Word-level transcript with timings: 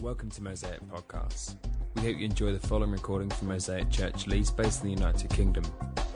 Welcome 0.00 0.30
to 0.30 0.42
Mosaic 0.44 0.80
Podcasts. 0.88 1.56
We 1.96 2.02
hope 2.02 2.18
you 2.18 2.26
enjoy 2.26 2.52
the 2.52 2.60
following 2.60 2.92
recording 2.92 3.30
from 3.30 3.48
Mosaic 3.48 3.90
Church 3.90 4.28
Leeds, 4.28 4.48
based 4.48 4.84
in 4.84 4.90
the 4.90 4.94
United 4.94 5.28
Kingdom. 5.30 5.64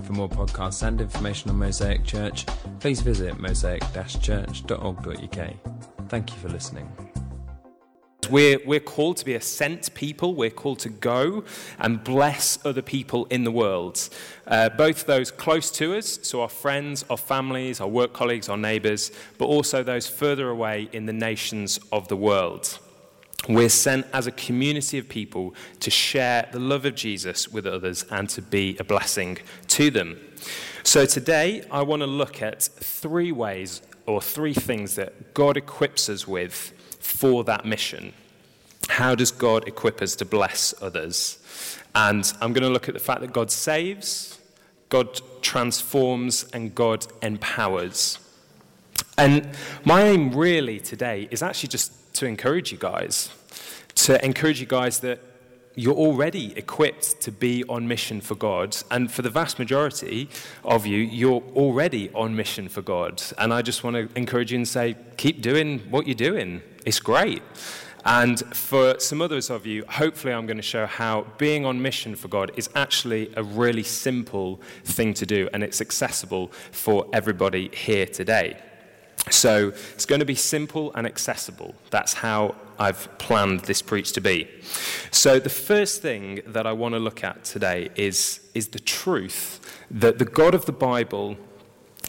For 0.04 0.12
more 0.12 0.28
podcasts 0.28 0.86
and 0.86 1.00
information 1.00 1.50
on 1.50 1.58
Mosaic 1.58 2.04
Church, 2.04 2.46
please 2.78 3.00
visit 3.00 3.38
mosaic-church.org.uk. 3.38 6.08
Thank 6.08 6.30
you 6.30 6.36
for 6.36 6.48
listening. 6.48 6.88
We're, 8.30 8.60
we're 8.64 8.78
called 8.78 9.16
to 9.16 9.24
be 9.24 9.34
a 9.34 9.40
sent 9.40 9.92
people. 9.94 10.36
We're 10.36 10.50
called 10.50 10.78
to 10.80 10.88
go 10.88 11.42
and 11.80 12.04
bless 12.04 12.64
other 12.64 12.82
people 12.82 13.24
in 13.30 13.42
the 13.42 13.50
world. 13.50 14.08
Uh, 14.46 14.68
both 14.68 15.06
those 15.06 15.32
close 15.32 15.72
to 15.72 15.96
us, 15.96 16.20
so 16.22 16.40
our 16.40 16.48
friends, 16.48 17.04
our 17.10 17.16
families, 17.16 17.80
our 17.80 17.88
work 17.88 18.12
colleagues, 18.12 18.48
our 18.48 18.56
neighbours, 18.56 19.10
but 19.38 19.46
also 19.46 19.82
those 19.82 20.06
further 20.06 20.50
away 20.50 20.88
in 20.92 21.06
the 21.06 21.12
nations 21.12 21.80
of 21.90 22.06
the 22.06 22.16
world. 22.16 22.78
We're 23.48 23.68
sent 23.68 24.06
as 24.12 24.26
a 24.26 24.32
community 24.32 24.98
of 24.98 25.08
people 25.08 25.54
to 25.80 25.90
share 25.90 26.48
the 26.52 26.60
love 26.60 26.84
of 26.84 26.94
Jesus 26.94 27.48
with 27.48 27.66
others 27.66 28.04
and 28.10 28.28
to 28.30 28.42
be 28.42 28.76
a 28.78 28.84
blessing 28.84 29.38
to 29.68 29.90
them. 29.90 30.20
So 30.84 31.06
today, 31.06 31.64
I 31.70 31.82
want 31.82 32.00
to 32.02 32.06
look 32.06 32.40
at 32.40 32.62
three 32.62 33.32
ways 33.32 33.82
or 34.06 34.20
three 34.20 34.54
things 34.54 34.94
that 34.96 35.34
God 35.34 35.56
equips 35.56 36.08
us 36.08 36.26
with 36.26 36.72
for 37.00 37.44
that 37.44 37.64
mission. 37.64 38.12
How 38.88 39.14
does 39.14 39.30
God 39.30 39.66
equip 39.66 40.02
us 40.02 40.16
to 40.16 40.24
bless 40.24 40.74
others? 40.80 41.78
And 41.94 42.32
I'm 42.40 42.52
going 42.52 42.64
to 42.64 42.70
look 42.70 42.88
at 42.88 42.94
the 42.94 43.00
fact 43.00 43.20
that 43.20 43.32
God 43.32 43.50
saves, 43.50 44.38
God 44.88 45.20
transforms, 45.40 46.44
and 46.52 46.74
God 46.74 47.06
empowers. 47.22 48.18
And 49.18 49.48
my 49.84 50.02
aim 50.02 50.34
really 50.34 50.80
today 50.80 51.28
is 51.30 51.42
actually 51.42 51.68
just 51.68 51.92
to 52.14 52.26
encourage 52.26 52.72
you 52.72 52.78
guys, 52.78 53.30
to 53.94 54.24
encourage 54.24 54.60
you 54.60 54.66
guys 54.66 55.00
that 55.00 55.20
you're 55.74 55.94
already 55.94 56.56
equipped 56.56 57.20
to 57.22 57.32
be 57.32 57.64
on 57.68 57.88
mission 57.88 58.20
for 58.20 58.34
God. 58.34 58.76
And 58.90 59.10
for 59.10 59.22
the 59.22 59.30
vast 59.30 59.58
majority 59.58 60.28
of 60.64 60.86
you, 60.86 60.98
you're 60.98 61.42
already 61.54 62.10
on 62.14 62.36
mission 62.36 62.68
for 62.68 62.82
God. 62.82 63.22
And 63.38 63.54
I 63.54 63.62
just 63.62 63.82
want 63.82 63.96
to 63.96 64.08
encourage 64.18 64.52
you 64.52 64.58
and 64.58 64.68
say, 64.68 64.96
keep 65.16 65.40
doing 65.40 65.78
what 65.90 66.06
you're 66.06 66.14
doing. 66.14 66.62
It's 66.84 67.00
great. 67.00 67.42
And 68.04 68.40
for 68.54 68.98
some 68.98 69.22
others 69.22 69.48
of 69.48 69.64
you, 69.64 69.84
hopefully, 69.88 70.34
I'm 70.34 70.44
going 70.46 70.56
to 70.56 70.62
show 70.62 70.86
how 70.86 71.26
being 71.38 71.64
on 71.64 71.80
mission 71.80 72.16
for 72.16 72.26
God 72.26 72.50
is 72.56 72.68
actually 72.74 73.32
a 73.36 73.44
really 73.44 73.84
simple 73.84 74.60
thing 74.84 75.14
to 75.14 75.24
do, 75.24 75.48
and 75.52 75.62
it's 75.62 75.80
accessible 75.80 76.48
for 76.72 77.06
everybody 77.12 77.70
here 77.72 78.06
today. 78.06 78.60
So 79.30 79.72
it's 79.94 80.06
going 80.06 80.18
to 80.18 80.26
be 80.26 80.34
simple 80.34 80.92
and 80.94 81.06
accessible. 81.06 81.74
That's 81.90 82.14
how 82.14 82.56
I've 82.78 83.08
planned 83.18 83.60
this 83.60 83.80
preach 83.80 84.12
to 84.12 84.20
be. 84.20 84.48
So 85.10 85.38
the 85.38 85.48
first 85.48 86.02
thing 86.02 86.42
that 86.46 86.66
I 86.66 86.72
want 86.72 86.94
to 86.94 86.98
look 86.98 87.22
at 87.22 87.44
today 87.44 87.90
is, 87.94 88.40
is 88.54 88.68
the 88.68 88.80
truth 88.80 89.60
that 89.90 90.18
the 90.18 90.24
God 90.24 90.54
of 90.54 90.66
the 90.66 90.72
Bible 90.72 91.36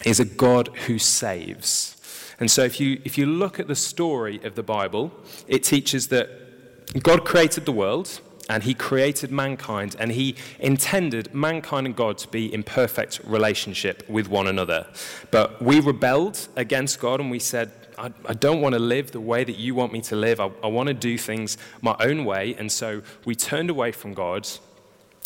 is 0.04 0.18
a 0.18 0.24
God 0.24 0.68
who 0.86 0.98
saves. 0.98 1.96
And 2.40 2.50
so 2.50 2.64
if 2.64 2.80
you, 2.80 3.00
if 3.04 3.16
you 3.16 3.26
look 3.26 3.60
at 3.60 3.68
the 3.68 3.76
story 3.76 4.40
of 4.42 4.56
the 4.56 4.62
Bible, 4.62 5.12
it 5.46 5.62
teaches 5.62 6.08
that 6.08 6.28
God 7.02 7.24
created 7.24 7.64
the 7.64 7.72
world 7.72 8.20
and 8.48 8.62
he 8.62 8.74
created 8.74 9.30
mankind 9.30 9.96
and 9.98 10.12
he 10.12 10.36
intended 10.58 11.34
mankind 11.34 11.86
and 11.86 11.96
God 11.96 12.18
to 12.18 12.28
be 12.28 12.52
in 12.52 12.62
perfect 12.62 13.20
relationship 13.24 14.08
with 14.08 14.28
one 14.28 14.46
another. 14.46 14.86
But 15.30 15.62
we 15.62 15.80
rebelled 15.80 16.48
against 16.56 17.00
God 17.00 17.20
and 17.20 17.30
we 17.30 17.38
said, 17.38 17.70
I, 17.96 18.12
I 18.26 18.34
don't 18.34 18.60
want 18.60 18.74
to 18.74 18.78
live 18.78 19.12
the 19.12 19.20
way 19.20 19.44
that 19.44 19.56
you 19.56 19.74
want 19.74 19.92
me 19.92 20.00
to 20.02 20.16
live. 20.16 20.40
I, 20.40 20.50
I 20.62 20.66
want 20.66 20.88
to 20.88 20.94
do 20.94 21.16
things 21.16 21.56
my 21.80 21.96
own 22.00 22.24
way. 22.24 22.54
And 22.58 22.70
so 22.70 23.02
we 23.24 23.34
turned 23.34 23.70
away 23.70 23.92
from 23.92 24.14
God, 24.14 24.48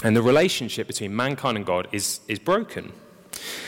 and 0.05 0.15
the 0.15 0.23
relationship 0.23 0.87
between 0.87 1.15
mankind 1.15 1.57
and 1.57 1.67
God 1.67 1.89
is, 1.93 2.21
is 2.29 2.39
broken. 2.39 2.93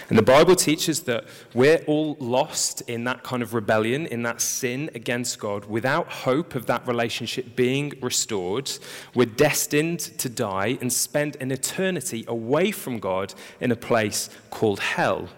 And 0.09 0.19
the 0.19 0.23
Bible 0.23 0.57
teaches 0.57 1.03
that 1.03 1.25
we're 1.55 1.83
all 1.87 2.17
lost 2.19 2.83
in 2.83 3.05
that 3.05 3.23
kind 3.23 3.43
of 3.43 3.55
rebellion, 3.55 4.07
in 4.07 4.23
that 4.25 4.41
sin 4.41 4.91
against 4.95 5.39
God, 5.39 5.67
without 5.67 6.09
hope 6.09 6.55
of 6.55 6.67
that 6.67 6.87
relationship 6.87 7.55
being 7.55 7.93
restored. 8.01 8.71
We're 9.15 9.27
destined 9.27 10.01
to 10.01 10.29
die 10.29 10.79
and 10.81 10.93
spend 10.93 11.37
an 11.41 11.51
eternity 11.51 12.25
away 12.27 12.71
from 12.73 12.99
God 12.99 13.35
in 13.61 13.71
a 13.71 13.77
place 13.77 14.31
called 14.51 14.81
hell. 14.81 15.29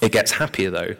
It 0.00 0.10
gets 0.10 0.32
happier 0.32 0.70
though. 0.70 0.96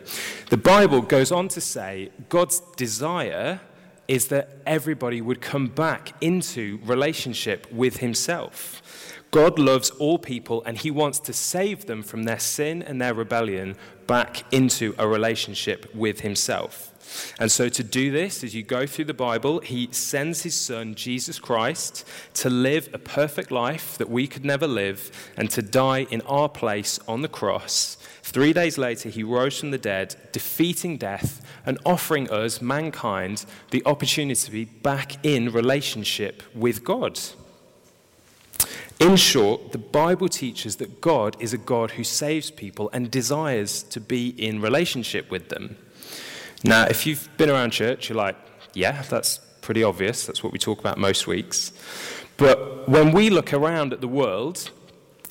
The 0.50 0.56
Bible 0.56 1.02
goes 1.02 1.32
on 1.32 1.48
to 1.48 1.60
say 1.60 2.10
God's 2.28 2.60
desire 2.76 3.60
is 4.06 4.28
that 4.28 4.58
everybody 4.66 5.20
would 5.20 5.40
come 5.40 5.66
back 5.68 6.12
into 6.20 6.78
relationship 6.84 7.70
with 7.72 7.98
Himself. 7.98 8.82
God 9.32 9.58
loves 9.58 9.88
all 9.92 10.18
people 10.18 10.62
and 10.66 10.76
he 10.76 10.90
wants 10.90 11.18
to 11.20 11.32
save 11.32 11.86
them 11.86 12.02
from 12.02 12.24
their 12.24 12.38
sin 12.38 12.82
and 12.82 13.00
their 13.00 13.14
rebellion 13.14 13.76
back 14.06 14.44
into 14.52 14.94
a 14.98 15.08
relationship 15.08 15.92
with 15.94 16.20
himself. 16.20 16.90
And 17.40 17.50
so, 17.50 17.68
to 17.70 17.82
do 17.82 18.10
this, 18.10 18.44
as 18.44 18.54
you 18.54 18.62
go 18.62 18.86
through 18.86 19.06
the 19.06 19.14
Bible, 19.14 19.60
he 19.60 19.88
sends 19.90 20.42
his 20.42 20.54
son, 20.54 20.94
Jesus 20.94 21.38
Christ, 21.38 22.06
to 22.34 22.50
live 22.50 22.90
a 22.92 22.98
perfect 22.98 23.50
life 23.50 23.96
that 23.98 24.10
we 24.10 24.26
could 24.26 24.44
never 24.44 24.66
live 24.66 25.10
and 25.36 25.50
to 25.50 25.62
die 25.62 26.06
in 26.10 26.20
our 26.22 26.48
place 26.48 27.00
on 27.08 27.22
the 27.22 27.28
cross. 27.28 27.96
Three 28.22 28.52
days 28.52 28.76
later, 28.78 29.08
he 29.08 29.24
rose 29.24 29.58
from 29.58 29.70
the 29.70 29.78
dead, 29.78 30.14
defeating 30.32 30.98
death 30.98 31.42
and 31.66 31.78
offering 31.84 32.30
us, 32.30 32.60
mankind, 32.60 33.46
the 33.70 33.82
opportunity 33.86 34.40
to 34.40 34.50
be 34.50 34.64
back 34.66 35.24
in 35.24 35.52
relationship 35.52 36.42
with 36.54 36.84
God. 36.84 37.18
In 39.00 39.16
short, 39.16 39.72
the 39.72 39.78
Bible 39.78 40.28
teaches 40.28 40.76
that 40.76 41.00
God 41.00 41.36
is 41.40 41.52
a 41.52 41.58
God 41.58 41.92
who 41.92 42.04
saves 42.04 42.50
people 42.50 42.88
and 42.92 43.10
desires 43.10 43.82
to 43.84 44.00
be 44.00 44.28
in 44.28 44.60
relationship 44.60 45.30
with 45.30 45.48
them. 45.48 45.76
Now, 46.64 46.84
if 46.84 47.06
you've 47.06 47.28
been 47.36 47.50
around 47.50 47.72
church, 47.72 48.08
you're 48.08 48.16
like, 48.16 48.36
yeah, 48.74 49.02
that's 49.02 49.38
pretty 49.60 49.82
obvious. 49.82 50.26
That's 50.26 50.42
what 50.42 50.52
we 50.52 50.58
talk 50.58 50.78
about 50.78 50.98
most 50.98 51.26
weeks. 51.26 51.72
But 52.36 52.88
when 52.88 53.12
we 53.12 53.30
look 53.30 53.52
around 53.52 53.92
at 53.92 54.00
the 54.00 54.08
world, 54.08 54.70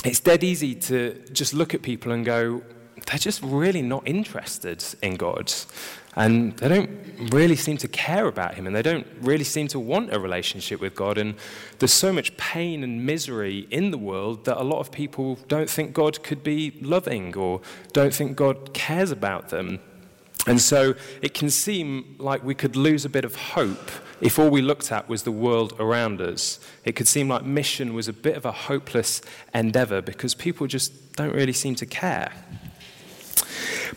it's 0.04 0.20
dead 0.20 0.44
easy 0.44 0.76
to 0.76 1.14
just 1.32 1.54
look 1.54 1.74
at 1.74 1.82
people 1.82 2.12
and 2.12 2.26
go, 2.26 2.62
they're 3.08 3.18
just 3.18 3.42
really 3.42 3.82
not 3.82 4.08
interested 4.08 4.84
in 5.02 5.16
God. 5.16 5.52
And 6.16 6.58
they 6.58 6.68
don't 6.68 6.90
really 7.32 7.56
seem 7.56 7.78
to 7.78 7.88
care 7.88 8.28
about 8.28 8.56
him, 8.56 8.68
and 8.68 8.76
they 8.76 8.82
don't 8.82 9.08
really 9.22 9.46
seem 9.46 9.68
to 9.70 9.80
want 9.80 10.14
a 10.14 10.20
relationship 10.20 10.82
with 10.82 10.94
God. 10.94 11.18
And 11.18 11.36
there's 11.80 11.94
so 11.94 12.12
much 12.12 12.36
pain 12.36 12.84
and 12.84 13.06
misery 13.06 13.68
in 13.72 13.92
the 13.92 13.98
world 13.98 14.46
that 14.46 14.60
a 14.60 14.64
lot 14.64 14.80
of 14.80 14.92
people 14.92 15.40
don't 15.48 15.70
think 15.70 15.94
God 15.94 16.22
could 16.22 16.44
be 16.44 16.78
loving 16.82 17.36
or 17.38 17.62
don't 17.94 18.14
think 18.14 18.36
God 18.36 18.74
cares 18.74 19.12
about 19.12 19.50
them. 19.50 19.80
And 20.48 20.60
so 20.60 20.96
it 21.22 21.34
can 21.34 21.50
seem 21.50 22.16
like 22.18 22.44
we 22.44 22.56
could 22.56 22.76
lose 22.76 23.06
a 23.06 23.10
bit 23.10 23.24
of 23.24 23.36
hope 23.36 23.92
if 24.22 24.38
all 24.38 24.50
we 24.50 24.62
looked 24.62 24.92
at 24.92 25.08
was 25.08 25.24
the 25.24 25.32
world 25.32 25.74
around 25.80 26.20
us. 26.20 26.60
It 26.84 26.96
could 26.96 27.08
seem 27.08 27.30
like 27.30 27.44
mission 27.44 27.94
was 27.94 28.08
a 28.08 28.14
bit 28.14 28.36
of 28.36 28.46
a 28.46 28.52
hopeless 28.52 29.22
endeavor 29.54 30.02
because 30.02 30.34
people 30.34 30.68
just 30.68 31.14
don't 31.14 31.34
really 31.34 31.54
seem 31.54 31.76
to 31.76 31.86
care. 31.86 32.32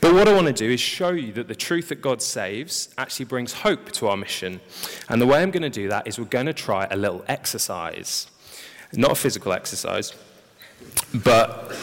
But 0.00 0.12
what 0.12 0.28
I 0.28 0.34
want 0.34 0.48
to 0.48 0.52
do 0.52 0.70
is 0.70 0.80
show 0.80 1.10
you 1.10 1.32
that 1.32 1.48
the 1.48 1.54
truth 1.54 1.88
that 1.88 2.02
God 2.02 2.20
saves 2.20 2.92
actually 2.98 3.26
brings 3.26 3.52
hope 3.52 3.92
to 3.92 4.08
our 4.08 4.16
mission. 4.16 4.60
And 5.08 5.20
the 5.20 5.26
way 5.26 5.40
I'm 5.40 5.50
going 5.50 5.62
to 5.62 5.70
do 5.70 5.88
that 5.88 6.06
is 6.06 6.18
we're 6.18 6.24
going 6.24 6.46
to 6.46 6.52
try 6.52 6.86
a 6.90 6.96
little 6.96 7.24
exercise. 7.28 8.26
Not 8.92 9.12
a 9.12 9.14
physical 9.14 9.52
exercise, 9.52 10.14
but 11.12 11.76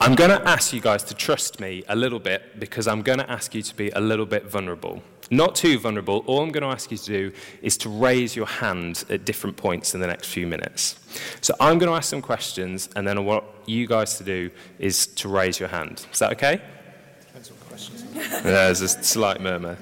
I'm 0.00 0.14
going 0.14 0.30
to 0.30 0.48
ask 0.48 0.72
you 0.72 0.80
guys 0.80 1.02
to 1.04 1.14
trust 1.14 1.60
me 1.60 1.82
a 1.88 1.96
little 1.96 2.18
bit 2.18 2.60
because 2.60 2.86
I'm 2.86 3.02
going 3.02 3.18
to 3.18 3.30
ask 3.30 3.54
you 3.54 3.62
to 3.62 3.74
be 3.74 3.90
a 3.90 4.00
little 4.00 4.26
bit 4.26 4.46
vulnerable. 4.46 5.02
Not 5.30 5.56
too 5.56 5.78
vulnerable. 5.78 6.22
All 6.26 6.42
I'm 6.42 6.50
going 6.50 6.62
to 6.62 6.68
ask 6.68 6.90
you 6.90 6.98
to 6.98 7.04
do 7.04 7.32
is 7.62 7.76
to 7.78 7.88
raise 7.88 8.36
your 8.36 8.46
hand 8.46 9.04
at 9.10 9.24
different 9.24 9.56
points 9.56 9.94
in 9.94 10.00
the 10.00 10.06
next 10.06 10.28
few 10.28 10.46
minutes. 10.46 11.00
So 11.40 11.54
I'm 11.58 11.78
going 11.78 11.90
to 11.90 11.96
ask 11.96 12.10
some 12.10 12.22
questions, 12.22 12.88
and 12.94 13.08
then 13.08 13.24
what 13.24 13.44
you 13.66 13.86
guys 13.86 14.18
to 14.18 14.24
do 14.24 14.50
is 14.78 15.06
to 15.08 15.28
raise 15.28 15.58
your 15.58 15.68
hand. 15.68 16.06
Is 16.12 16.20
that 16.20 16.32
okay? 16.32 16.60
There's 18.42 18.80
a 18.80 18.88
slight 18.88 19.40
murmur. 19.40 19.76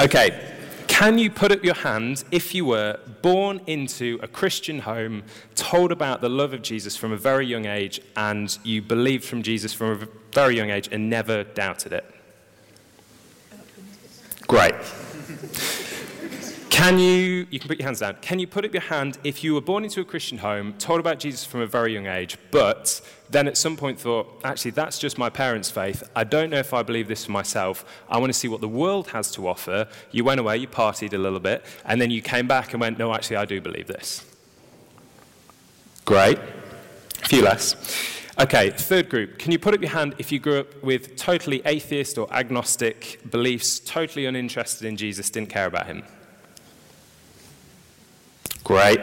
Okay. 0.00 0.56
Can 0.86 1.18
you 1.18 1.30
put 1.30 1.50
up 1.50 1.64
your 1.64 1.76
hand 1.76 2.24
if 2.30 2.54
you 2.54 2.66
were 2.66 2.98
born 3.22 3.60
into 3.66 4.18
a 4.22 4.28
Christian 4.28 4.80
home, 4.80 5.22
told 5.54 5.92
about 5.92 6.20
the 6.20 6.28
love 6.28 6.52
of 6.52 6.60
Jesus 6.62 6.94
from 6.96 7.12
a 7.12 7.16
very 7.16 7.46
young 7.46 7.64
age, 7.64 8.02
and 8.16 8.58
you 8.64 8.82
believed 8.82 9.24
from 9.24 9.42
Jesus 9.42 9.72
from 9.72 10.02
a 10.02 10.08
very 10.32 10.56
young 10.56 10.68
age 10.68 10.88
and 10.92 11.08
never 11.08 11.44
doubted 11.44 11.92
it? 11.92 12.04
Oh, 13.52 13.56
Great. 14.46 14.74
Can 16.80 16.98
you, 16.98 17.46
you 17.50 17.58
can 17.58 17.68
put 17.68 17.78
your 17.78 17.84
hands 17.84 18.00
down, 18.00 18.16
can 18.22 18.38
you 18.38 18.46
put 18.46 18.64
up 18.64 18.72
your 18.72 18.80
hand 18.80 19.18
if 19.22 19.44
you 19.44 19.52
were 19.52 19.60
born 19.60 19.84
into 19.84 20.00
a 20.00 20.04
Christian 20.04 20.38
home, 20.38 20.72
told 20.78 20.98
about 20.98 21.18
Jesus 21.18 21.44
from 21.44 21.60
a 21.60 21.66
very 21.66 21.92
young 21.92 22.06
age, 22.06 22.38
but 22.50 23.02
then 23.28 23.46
at 23.46 23.58
some 23.58 23.76
point 23.76 24.00
thought, 24.00 24.40
actually, 24.44 24.70
that's 24.70 24.98
just 24.98 25.18
my 25.18 25.28
parents' 25.28 25.70
faith. 25.70 26.02
I 26.16 26.24
don't 26.24 26.48
know 26.48 26.56
if 26.56 26.72
I 26.72 26.82
believe 26.82 27.06
this 27.06 27.26
for 27.26 27.32
myself. 27.32 27.84
I 28.08 28.16
want 28.16 28.32
to 28.32 28.38
see 28.38 28.48
what 28.48 28.62
the 28.62 28.68
world 28.68 29.08
has 29.08 29.30
to 29.32 29.46
offer. 29.46 29.88
You 30.10 30.24
went 30.24 30.40
away, 30.40 30.56
you 30.56 30.68
partied 30.68 31.12
a 31.12 31.18
little 31.18 31.38
bit, 31.38 31.66
and 31.84 32.00
then 32.00 32.10
you 32.10 32.22
came 32.22 32.48
back 32.48 32.72
and 32.72 32.80
went, 32.80 32.98
no, 32.98 33.12
actually, 33.12 33.36
I 33.36 33.44
do 33.44 33.60
believe 33.60 33.86
this. 33.86 34.24
Great. 36.06 36.38
A 36.38 37.28
few 37.28 37.42
less. 37.42 37.76
Okay, 38.40 38.70
third 38.70 39.10
group. 39.10 39.38
Can 39.38 39.52
you 39.52 39.58
put 39.58 39.74
up 39.74 39.82
your 39.82 39.90
hand 39.90 40.14
if 40.16 40.32
you 40.32 40.38
grew 40.38 40.60
up 40.60 40.82
with 40.82 41.16
totally 41.16 41.60
atheist 41.66 42.16
or 42.16 42.26
agnostic 42.32 43.20
beliefs, 43.30 43.80
totally 43.80 44.24
uninterested 44.24 44.88
in 44.88 44.96
Jesus, 44.96 45.28
didn't 45.28 45.50
care 45.50 45.66
about 45.66 45.84
him? 45.84 46.04
Great. 48.64 49.00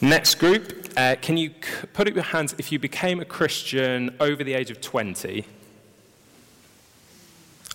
Next 0.00 0.36
group. 0.36 0.74
Uh, 0.96 1.14
can 1.20 1.36
you 1.36 1.50
put 1.92 2.08
up 2.08 2.14
your 2.14 2.24
hands 2.24 2.54
if 2.58 2.72
you 2.72 2.78
became 2.78 3.20
a 3.20 3.24
Christian 3.24 4.14
over 4.18 4.42
the 4.42 4.54
age 4.54 4.70
of 4.70 4.80
20? 4.80 5.44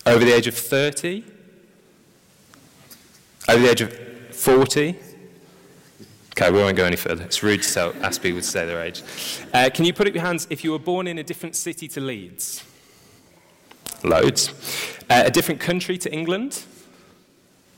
Over 0.06 0.24
the 0.24 0.32
age 0.32 0.46
of 0.46 0.54
30? 0.54 1.24
Over 3.48 3.62
the 3.62 3.70
age 3.70 3.80
of 3.80 3.92
40? 4.34 4.98
Okay, 6.32 6.50
we 6.50 6.58
won't 6.58 6.76
go 6.76 6.84
any 6.84 6.96
further. 6.96 7.24
It's 7.24 7.42
rude 7.42 7.62
to 7.62 7.72
tell, 7.72 7.94
ask 8.02 8.20
people 8.20 8.40
to 8.40 8.46
say 8.46 8.66
their 8.66 8.82
age. 8.82 9.02
Uh, 9.52 9.70
can 9.72 9.84
you 9.84 9.92
put 9.92 10.08
up 10.08 10.14
your 10.14 10.24
hands 10.24 10.46
if 10.50 10.64
you 10.64 10.72
were 10.72 10.78
born 10.78 11.06
in 11.06 11.18
a 11.18 11.22
different 11.22 11.56
city 11.56 11.88
to 11.88 12.00
Leeds? 12.00 12.64
Loads. 14.02 14.52
Uh, 15.08 15.22
a 15.26 15.30
different 15.30 15.60
country 15.60 15.96
to 15.96 16.12
England? 16.12 16.64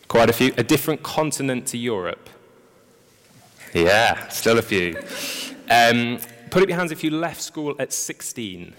Quite 0.08 0.30
a 0.30 0.32
few. 0.32 0.54
A 0.56 0.62
different 0.62 1.02
continent 1.02 1.66
to 1.68 1.78
Europe? 1.78 2.30
Yeah, 3.74 4.28
still 4.28 4.58
a 4.58 4.62
few. 4.62 4.96
Um, 5.70 6.18
put 6.50 6.62
up 6.62 6.68
your 6.68 6.78
hands 6.78 6.92
if 6.92 7.02
you 7.04 7.10
left 7.10 7.42
school 7.42 7.74
at 7.78 7.92
16. 7.92 8.74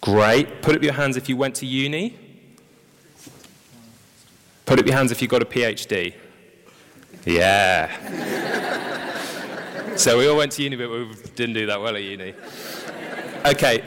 Great. 0.00 0.62
Put 0.62 0.76
up 0.76 0.82
your 0.82 0.92
hands 0.92 1.16
if 1.16 1.28
you 1.28 1.36
went 1.36 1.54
to 1.56 1.66
uni. 1.66 2.18
Put 4.66 4.78
up 4.78 4.86
your 4.86 4.96
hands 4.96 5.12
if 5.12 5.20
you 5.22 5.28
got 5.28 5.42
a 5.42 5.46
PhD. 5.46 6.14
Yeah. 7.24 7.88
so 9.96 10.18
we 10.18 10.26
all 10.26 10.36
went 10.36 10.52
to 10.52 10.62
uni, 10.62 10.76
but 10.76 10.90
we 10.90 11.08
didn't 11.34 11.54
do 11.54 11.66
that 11.66 11.80
well 11.80 11.96
at 11.96 12.02
uni. 12.02 12.34
Okay, 13.46 13.82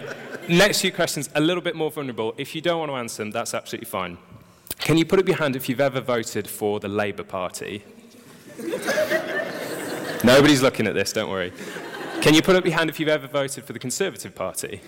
next 0.47 0.81
few 0.81 0.91
questions, 0.91 1.29
a 1.35 1.41
little 1.41 1.61
bit 1.61 1.75
more 1.75 1.91
vulnerable. 1.91 2.33
If 2.37 2.55
you 2.55 2.61
don't 2.61 2.79
want 2.79 2.91
to 2.91 2.95
answer 2.95 3.23
them, 3.23 3.31
that's 3.31 3.53
absolutely 3.53 3.89
fine. 3.89 4.17
Can 4.79 4.97
you 4.97 5.05
put 5.05 5.19
up 5.19 5.27
your 5.27 5.37
hand 5.37 5.55
if 5.55 5.67
you've 5.67 5.81
ever 5.81 6.01
voted 6.01 6.47
for 6.47 6.79
the 6.79 6.87
Labour 6.87 7.23
Party? 7.23 7.83
Nobody's 10.23 10.61
looking 10.61 10.87
at 10.87 10.93
this, 10.93 11.11
don't 11.13 11.29
worry. 11.29 11.51
Can 12.21 12.33
you 12.33 12.41
put 12.41 12.55
up 12.55 12.65
your 12.65 12.75
hand 12.75 12.89
if 12.89 12.99
you've 12.99 13.09
ever 13.09 13.27
voted 13.27 13.63
for 13.63 13.73
the 13.73 13.79
Conservative 13.79 14.33
Party? 14.33 14.81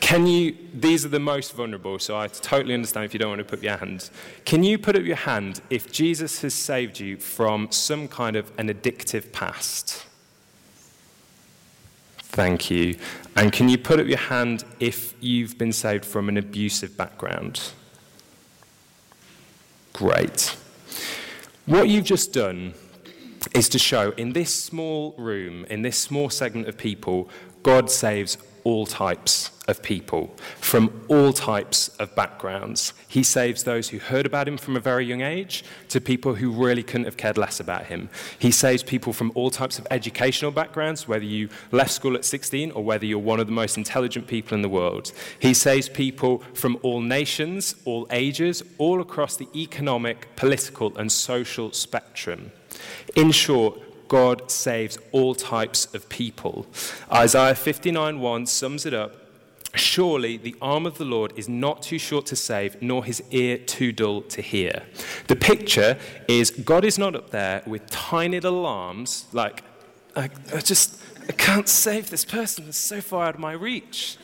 Can 0.00 0.26
you, 0.26 0.56
these 0.74 1.04
are 1.04 1.08
the 1.08 1.18
most 1.18 1.54
vulnerable, 1.54 1.98
so 1.98 2.16
I 2.16 2.28
totally 2.28 2.74
understand 2.74 3.06
if 3.06 3.14
you 3.14 3.18
don't 3.18 3.30
want 3.30 3.38
to 3.38 3.44
put 3.44 3.62
your 3.62 3.76
hand. 3.78 4.10
Can 4.44 4.62
you 4.62 4.78
put 4.78 4.96
up 4.96 5.02
your 5.02 5.16
hand 5.16 5.62
if 5.70 5.90
Jesus 5.90 6.42
has 6.42 6.52
saved 6.52 7.00
you 7.00 7.16
from 7.16 7.72
some 7.72 8.06
kind 8.06 8.36
of 8.36 8.52
an 8.58 8.68
addictive 8.68 9.32
past? 9.32 10.04
Thank 12.18 12.70
you. 12.70 12.98
And 13.34 13.52
can 13.52 13.68
you 13.68 13.78
put 13.78 13.98
up 13.98 14.06
your 14.06 14.18
hand 14.18 14.64
if 14.78 15.14
you've 15.20 15.56
been 15.56 15.72
saved 15.72 16.04
from 16.04 16.28
an 16.28 16.36
abusive 16.36 16.96
background? 16.96 17.72
Great. 19.94 20.56
What 21.66 21.88
you've 21.88 22.04
just 22.04 22.34
done 22.34 22.74
is 23.54 23.70
to 23.70 23.78
show 23.78 24.10
in 24.12 24.34
this 24.34 24.54
small 24.54 25.14
room, 25.16 25.64
in 25.70 25.80
this 25.80 25.96
small 25.96 26.28
segment 26.28 26.68
of 26.68 26.76
people, 26.76 27.30
God 27.62 27.90
saves 27.90 28.36
all 28.64 28.86
types 28.86 29.50
of 29.68 29.82
people 29.82 30.34
from 30.60 31.04
all 31.08 31.32
types 31.32 31.88
of 31.98 32.14
backgrounds. 32.14 32.92
He 33.08 33.22
saves 33.22 33.64
those 33.64 33.88
who 33.88 33.98
heard 33.98 34.26
about 34.26 34.46
him 34.46 34.58
from 34.58 34.76
a 34.76 34.80
very 34.80 35.06
young 35.06 35.22
age 35.22 35.64
to 35.88 36.00
people 36.00 36.34
who 36.34 36.50
really 36.50 36.82
couldn't 36.82 37.04
have 37.04 37.16
cared 37.16 37.38
less 37.38 37.60
about 37.60 37.86
him. 37.86 38.10
He 38.38 38.50
saves 38.50 38.82
people 38.82 39.12
from 39.12 39.32
all 39.34 39.50
types 39.50 39.78
of 39.78 39.86
educational 39.90 40.50
backgrounds, 40.50 41.08
whether 41.08 41.24
you 41.24 41.48
left 41.72 41.92
school 41.92 42.14
at 42.14 42.24
16 42.24 42.72
or 42.72 42.84
whether 42.84 43.06
you're 43.06 43.18
one 43.18 43.40
of 43.40 43.46
the 43.46 43.52
most 43.52 43.76
intelligent 43.76 44.26
people 44.26 44.54
in 44.54 44.62
the 44.62 44.68
world. 44.68 45.12
He 45.38 45.54
saves 45.54 45.88
people 45.88 46.42
from 46.54 46.78
all 46.82 47.00
nations, 47.00 47.74
all 47.84 48.06
ages, 48.10 48.62
all 48.78 49.00
across 49.00 49.36
the 49.36 49.48
economic, 49.54 50.34
political, 50.36 50.96
and 50.98 51.10
social 51.10 51.72
spectrum. 51.72 52.52
In 53.14 53.30
short, 53.30 53.80
God 54.14 54.48
saves 54.48 54.96
all 55.10 55.34
types 55.34 55.92
of 55.92 56.08
people. 56.08 56.68
Isaiah 57.12 57.56
59:1 57.56 58.46
sums 58.46 58.86
it 58.86 58.94
up. 58.94 59.16
Surely 59.74 60.36
the 60.36 60.54
arm 60.62 60.86
of 60.86 60.98
the 60.98 61.04
Lord 61.04 61.32
is 61.34 61.48
not 61.48 61.82
too 61.82 61.98
short 61.98 62.24
to 62.26 62.36
save, 62.36 62.80
nor 62.80 63.04
his 63.04 63.24
ear 63.32 63.58
too 63.58 63.90
dull 63.90 64.22
to 64.22 64.40
hear. 64.40 64.84
The 65.26 65.34
picture 65.34 65.98
is 66.28 66.52
God 66.52 66.84
is 66.84 66.96
not 66.96 67.16
up 67.16 67.30
there 67.30 67.64
with 67.66 67.90
tiny 67.90 68.38
little 68.38 68.66
arms, 68.66 69.24
like, 69.32 69.64
I, 70.14 70.30
I 70.54 70.60
just 70.60 71.02
I 71.28 71.32
can't 71.32 71.68
save 71.68 72.10
this 72.10 72.24
person 72.24 72.66
that's 72.66 72.78
so 72.78 73.00
far 73.00 73.26
out 73.26 73.34
of 73.34 73.40
my 73.40 73.54
reach. 73.70 74.16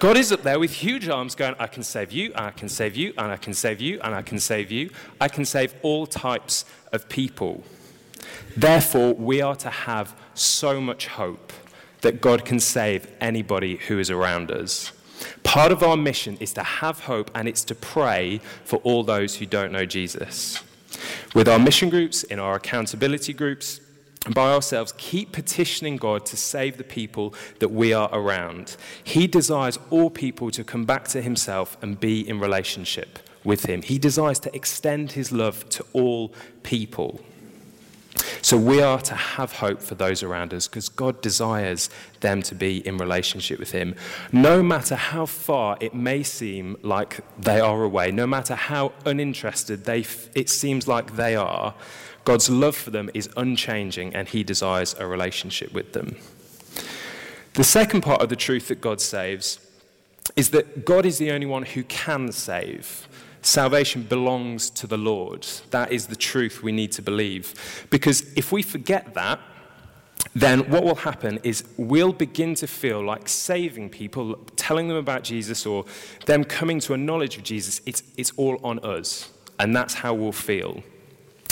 God 0.00 0.16
is 0.16 0.32
up 0.32 0.42
there 0.42 0.58
with 0.58 0.72
huge 0.72 1.08
arms 1.08 1.36
going, 1.36 1.54
I 1.60 1.68
can 1.68 1.84
save 1.84 2.10
you, 2.10 2.32
and 2.34 2.44
I 2.46 2.50
can 2.50 2.68
save 2.68 2.96
you, 2.96 3.14
and 3.16 3.30
I 3.30 3.36
can 3.36 3.54
save 3.54 3.80
you, 3.80 4.00
and 4.02 4.16
I 4.16 4.22
can 4.22 4.40
save 4.40 4.72
you. 4.72 4.90
I 5.20 5.28
can 5.28 5.44
save 5.44 5.76
all 5.82 6.08
types 6.08 6.64
of 6.90 7.08
people. 7.08 7.62
Therefore, 8.56 9.14
we 9.14 9.40
are 9.40 9.56
to 9.56 9.70
have 9.70 10.14
so 10.34 10.80
much 10.80 11.06
hope 11.06 11.52
that 12.02 12.20
God 12.20 12.44
can 12.44 12.60
save 12.60 13.10
anybody 13.20 13.76
who 13.76 13.98
is 13.98 14.10
around 14.10 14.50
us. 14.50 14.92
Part 15.44 15.72
of 15.72 15.82
our 15.82 15.96
mission 15.96 16.36
is 16.40 16.52
to 16.54 16.62
have 16.62 17.00
hope 17.00 17.30
and 17.34 17.48
it's 17.48 17.64
to 17.64 17.74
pray 17.74 18.40
for 18.64 18.76
all 18.78 19.04
those 19.04 19.36
who 19.36 19.46
don't 19.46 19.72
know 19.72 19.86
Jesus. 19.86 20.62
With 21.34 21.48
our 21.48 21.58
mission 21.58 21.88
groups, 21.88 22.22
in 22.24 22.38
our 22.38 22.56
accountability 22.56 23.32
groups, 23.32 23.80
and 24.24 24.34
by 24.34 24.52
ourselves, 24.52 24.94
keep 24.98 25.32
petitioning 25.32 25.96
God 25.96 26.24
to 26.26 26.36
save 26.36 26.76
the 26.76 26.84
people 26.84 27.34
that 27.58 27.70
we 27.70 27.92
are 27.92 28.08
around. 28.12 28.76
He 29.02 29.26
desires 29.26 29.78
all 29.90 30.10
people 30.10 30.50
to 30.52 30.62
come 30.62 30.84
back 30.84 31.08
to 31.08 31.22
Himself 31.22 31.76
and 31.82 31.98
be 31.98 32.28
in 32.28 32.38
relationship 32.38 33.18
with 33.42 33.66
Him. 33.66 33.82
He 33.82 33.98
desires 33.98 34.38
to 34.40 34.54
extend 34.54 35.12
His 35.12 35.32
love 35.32 35.68
to 35.70 35.84
all 35.92 36.32
people. 36.62 37.20
So 38.42 38.56
we 38.56 38.82
are 38.82 39.00
to 39.00 39.14
have 39.14 39.52
hope 39.52 39.80
for 39.80 39.94
those 39.94 40.22
around 40.22 40.52
us 40.52 40.68
because 40.68 40.88
God 40.88 41.22
desires 41.22 41.88
them 42.20 42.42
to 42.42 42.54
be 42.54 42.86
in 42.86 42.98
relationship 42.98 43.58
with 43.58 43.72
Him. 43.72 43.94
No 44.32 44.62
matter 44.62 44.96
how 44.96 45.26
far 45.26 45.76
it 45.80 45.94
may 45.94 46.22
seem 46.22 46.76
like 46.82 47.20
they 47.38 47.60
are 47.60 47.82
away, 47.82 48.10
no 48.10 48.26
matter 48.26 48.54
how 48.54 48.92
uninterested 49.06 49.84
they 49.84 50.00
f- 50.00 50.28
it 50.34 50.50
seems 50.50 50.86
like 50.86 51.16
they 51.16 51.34
are, 51.36 51.74
God's 52.24 52.50
love 52.50 52.76
for 52.76 52.90
them 52.90 53.10
is 53.14 53.28
unchanging 53.36 54.14
and 54.14 54.28
He 54.28 54.44
desires 54.44 54.94
a 54.98 55.06
relationship 55.06 55.72
with 55.72 55.92
them. 55.92 56.16
The 57.54 57.64
second 57.64 58.00
part 58.00 58.22
of 58.22 58.28
the 58.28 58.36
truth 58.36 58.68
that 58.68 58.80
God 58.80 59.00
saves 59.00 59.58
is 60.36 60.50
that 60.50 60.84
God 60.84 61.04
is 61.04 61.18
the 61.18 61.30
only 61.30 61.46
one 61.46 61.64
who 61.64 61.82
can 61.84 62.32
save. 62.32 63.08
Salvation 63.42 64.04
belongs 64.04 64.70
to 64.70 64.86
the 64.86 64.96
Lord. 64.96 65.46
That 65.70 65.92
is 65.92 66.06
the 66.06 66.16
truth 66.16 66.62
we 66.62 66.72
need 66.72 66.92
to 66.92 67.02
believe. 67.02 67.86
Because 67.90 68.32
if 68.34 68.52
we 68.52 68.62
forget 68.62 69.14
that, 69.14 69.40
then 70.34 70.70
what 70.70 70.84
will 70.84 70.94
happen 70.94 71.40
is 71.42 71.64
we'll 71.76 72.12
begin 72.12 72.54
to 72.54 72.66
feel 72.66 73.04
like 73.04 73.28
saving 73.28 73.90
people, 73.90 74.36
telling 74.56 74.88
them 74.88 74.96
about 74.96 75.24
Jesus, 75.24 75.66
or 75.66 75.84
them 76.26 76.44
coming 76.44 76.78
to 76.80 76.94
a 76.94 76.96
knowledge 76.96 77.36
of 77.36 77.42
Jesus, 77.42 77.80
it's, 77.84 78.02
it's 78.16 78.32
all 78.36 78.58
on 78.64 78.78
us. 78.78 79.30
And 79.58 79.74
that's 79.76 79.94
how 79.94 80.14
we'll 80.14 80.32
feel. 80.32 80.82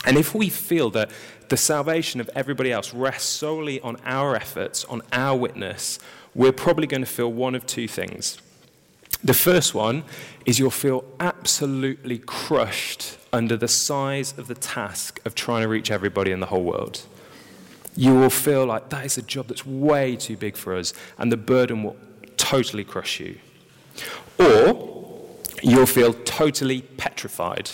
And 0.06 0.16
if 0.16 0.34
we 0.34 0.48
feel 0.48 0.90
that 0.90 1.10
the 1.48 1.56
salvation 1.56 2.20
of 2.20 2.30
everybody 2.34 2.72
else 2.72 2.94
rests 2.94 3.28
solely 3.28 3.80
on 3.80 3.96
our 4.04 4.34
efforts, 4.34 4.84
on 4.86 5.02
our 5.12 5.36
witness, 5.36 5.98
we're 6.34 6.52
probably 6.52 6.86
going 6.86 7.02
to 7.02 7.10
feel 7.10 7.30
one 7.30 7.54
of 7.54 7.66
two 7.66 7.88
things. 7.88 8.38
The 9.22 9.34
first 9.34 9.74
one 9.74 10.04
is 10.46 10.58
you'll 10.58 10.70
feel 10.70 11.04
absolutely 11.20 12.18
crushed 12.18 13.18
under 13.32 13.56
the 13.56 13.68
size 13.68 14.36
of 14.38 14.48
the 14.48 14.54
task 14.54 15.20
of 15.24 15.34
trying 15.34 15.62
to 15.62 15.68
reach 15.68 15.90
everybody 15.90 16.32
in 16.32 16.40
the 16.40 16.46
whole 16.46 16.62
world. 16.62 17.02
You 17.96 18.14
will 18.14 18.30
feel 18.30 18.64
like 18.64 18.88
that 18.88 19.04
is 19.04 19.18
a 19.18 19.22
job 19.22 19.48
that's 19.48 19.66
way 19.66 20.16
too 20.16 20.36
big 20.36 20.56
for 20.56 20.74
us, 20.74 20.94
and 21.18 21.30
the 21.30 21.36
burden 21.36 21.82
will 21.82 21.96
totally 22.36 22.84
crush 22.84 23.20
you. 23.20 23.38
Or 24.38 25.28
you'll 25.62 25.86
feel 25.86 26.14
totally 26.14 26.82
petrified. 26.82 27.70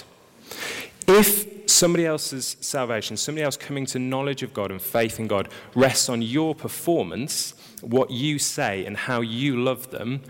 If 1.06 1.70
somebody 1.70 2.06
else's 2.06 2.56
salvation, 2.60 3.16
somebody 3.16 3.44
else 3.44 3.56
coming 3.56 3.86
to 3.86 3.98
knowledge 3.98 4.42
of 4.42 4.52
God 4.52 4.70
and 4.72 4.82
faith 4.82 5.20
in 5.20 5.28
God, 5.28 5.48
rests 5.74 6.08
on 6.08 6.22
your 6.22 6.54
performance, 6.54 7.54
what 7.82 8.10
you 8.10 8.38
say, 8.38 8.84
and 8.84 8.96
how 8.96 9.20
you 9.20 9.62
love 9.62 9.90
them, 9.90 10.22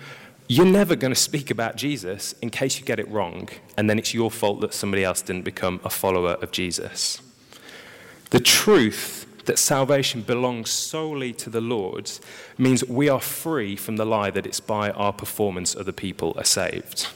you're 0.49 0.67
never 0.67 0.95
going 0.95 1.13
to 1.13 1.21
speak 1.21 1.51
about 1.51 1.77
Jesus 1.77 2.35
in 2.41 2.51
case 2.51 2.79
you 2.79 2.85
get 2.85 3.01
it 3.01 3.09
wrong, 3.09 3.49
and 3.77 3.91
then 3.91 3.99
it's 3.99 4.15
your 4.15 4.31
fault 4.31 4.61
that 4.61 4.73
somebody 4.75 5.03
else 5.05 5.23
didn't 5.23 5.45
become 5.45 5.81
a 5.85 5.91
follower 5.91 6.33
of 6.43 6.53
Jesus. 6.53 7.21
The 8.31 8.41
truth 8.41 9.27
that 9.47 9.59
salvation 9.59 10.23
belongs 10.23 10.71
solely 10.71 11.33
to 11.33 11.51
the 11.51 11.61
Lord 11.61 12.11
means 12.59 12.85
we 12.85 13.09
are 13.09 13.21
free 13.21 13.77
from 13.77 13.97
the 13.97 14.05
lie 14.05 14.31
that 14.31 14.47
it's 14.47 14.61
by 14.61 14.91
our 14.91 15.13
performance 15.13 15.75
other 15.75 15.93
people 15.93 16.35
are 16.37 16.45
saved. 16.45 17.09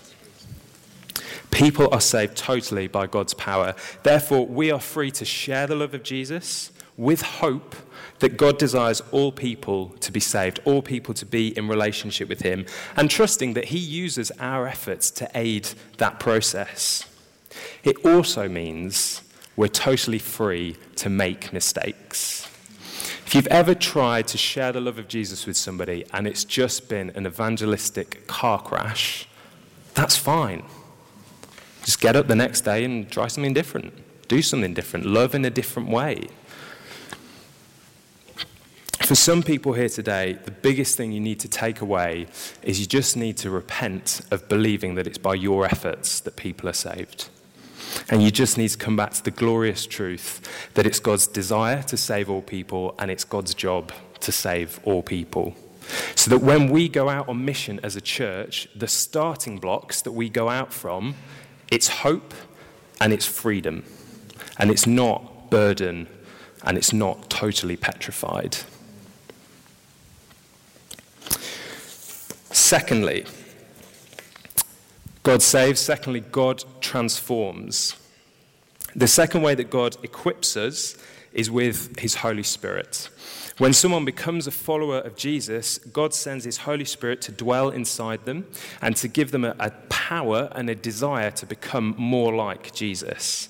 People 1.51 1.93
are 1.93 2.01
saved 2.01 2.37
totally 2.37 2.87
by 2.87 3.07
God's 3.07 3.35
power. 3.35 3.75
Therefore, 4.05 4.47
we 4.47 4.71
are 4.71 4.81
free 4.81 5.11
to 5.13 5.25
share 5.25 5.67
the 5.67 5.75
love 5.75 5.95
of 5.95 6.05
Jesus 6.05 6.71
with 6.97 7.23
hope 7.23 7.75
that 8.21 8.37
God 8.37 8.59
desires 8.59 9.03
all 9.11 9.33
people 9.33 9.89
to 10.00 10.12
be 10.12 10.21
saved, 10.21 10.61
all 10.65 10.81
people 10.83 11.12
to 11.15 11.27
be 11.27 11.57
in 11.59 11.69
relationship 11.69 12.29
with 12.29 12.43
Him, 12.43 12.65
and 12.97 13.11
trusting 13.11 13.55
that 13.55 13.67
He 13.67 13.79
uses 13.79 14.31
our 14.39 14.67
efforts 14.67 15.11
to 15.12 15.31
aid 15.35 15.69
that 15.99 16.21
process. 16.21 17.05
It 17.83 18.05
also 18.05 18.49
means 18.49 19.23
we're 19.57 19.69
totally 19.69 20.19
free 20.19 20.77
to 20.97 21.11
make 21.11 21.53
mistakes. 21.53 22.47
If 23.27 23.35
you've 23.35 23.47
ever 23.47 23.75
tried 23.75 24.27
to 24.29 24.39
share 24.39 24.73
the 24.73 24.81
love 24.81 24.99
of 24.99 25.07
Jesus 25.07 25.47
with 25.47 25.57
somebody 25.57 26.05
and 26.12 26.27
it's 26.27 26.45
just 26.45 26.89
been 26.89 27.11
an 27.11 27.27
evangelistic 27.27 28.27
car 28.27 28.61
crash, 28.61 29.29
that's 29.95 30.17
fine. 30.17 30.65
Just 31.85 32.00
get 32.00 32.17
up 32.17 32.27
the 32.27 32.37
next 32.37 32.62
day 32.62 32.85
and 32.85 33.11
try 33.11 33.29
something 33.29 33.55
different. 33.55 33.95
Do 34.29 34.43
something 34.43 34.75
different. 34.75 35.07
Love 35.07 35.35
in 35.35 35.45
a 35.45 35.50
different 35.50 35.89
way. 35.89 36.29
For 39.11 39.17
some 39.17 39.43
people 39.43 39.73
here 39.73 39.88
today, 39.88 40.35
the 40.35 40.52
biggest 40.52 40.97
thing 40.97 41.11
you 41.11 41.19
need 41.19 41.40
to 41.40 41.49
take 41.49 41.81
away 41.81 42.29
is 42.62 42.79
you 42.79 42.87
just 42.87 43.17
need 43.17 43.37
to 43.38 43.50
repent 43.50 44.21
of 44.31 44.49
believing 44.49 44.95
that 44.95 45.09
it's 45.09 45.19
by 45.19 45.35
your 45.35 45.64
efforts 45.64 46.21
that 46.21 46.37
people 46.37 46.69
are 46.69 46.73
saved. 46.73 47.29
And 48.09 48.23
you 48.23 48.31
just 48.31 48.57
need 48.57 48.69
to 48.69 48.79
come 48.79 48.95
back 48.95 49.11
to 49.14 49.25
the 49.25 49.33
glorious 49.33 49.85
truth 49.85 50.49
that 50.75 50.87
it's 50.87 51.00
God's 51.00 51.26
desire 51.26 51.83
to 51.83 51.97
save 51.97 52.31
all 52.31 52.40
people 52.40 52.95
and 53.00 53.11
it's 53.11 53.25
God's 53.25 53.52
job 53.52 53.90
to 54.21 54.31
save 54.31 54.79
all 54.85 55.02
people. 55.02 55.57
So 56.14 56.31
that 56.31 56.38
when 56.40 56.71
we 56.71 56.88
go 56.88 57.09
out 57.09 57.29
on 57.29 57.45
mission 57.45 57.81
as 57.83 57.97
a 57.97 58.00
church, 58.00 58.69
the 58.76 58.87
starting 58.87 59.59
blocks 59.59 60.02
that 60.02 60.12
we 60.12 60.29
go 60.29 60.49
out 60.49 60.73
from 60.73 61.17
it's 61.69 61.88
hope 61.88 62.33
and 63.00 63.12
it's 63.12 63.26
freedom. 63.26 63.83
And 64.57 64.71
it's 64.71 64.87
not 64.87 65.50
burden 65.50 66.07
and 66.62 66.79
it's 66.79 66.93
not 66.93 67.29
totally 67.29 67.76
petrified. 67.76 68.59
Secondly, 72.71 73.25
God 75.25 75.43
saves. 75.43 75.81
Secondly, 75.81 76.21
God 76.21 76.62
transforms. 76.81 77.97
The 78.95 79.09
second 79.09 79.43
way 79.43 79.57
that 79.57 79.71
God 79.71 79.97
equips 80.05 80.57
us 80.57 80.97
is 81.33 81.50
with 81.50 81.99
his 81.99 82.15
Holy 82.15 82.45
Spirit. 82.45 83.09
When 83.59 83.73
someone 83.73 84.05
becomes 84.05 84.47
a 84.47 84.53
follower 84.53 84.99
of 84.99 85.17
Jesus, 85.17 85.79
God 85.79 86.15
sends 86.15 86.45
His 86.45 86.59
Holy 86.59 86.85
Spirit 86.85 87.21
to 87.23 87.33
dwell 87.33 87.71
inside 87.71 88.25
them 88.25 88.47
and 88.81 88.95
to 88.99 89.09
give 89.09 89.33
them 89.33 89.45
a, 89.45 89.57
a 89.59 89.73
power 89.89 90.49
and 90.53 90.71
a 90.71 90.77
desire 90.77 91.33
to 91.33 91.47
become 91.47 91.97
more 91.99 92.33
like 92.33 92.73
Jesus. 92.73 93.49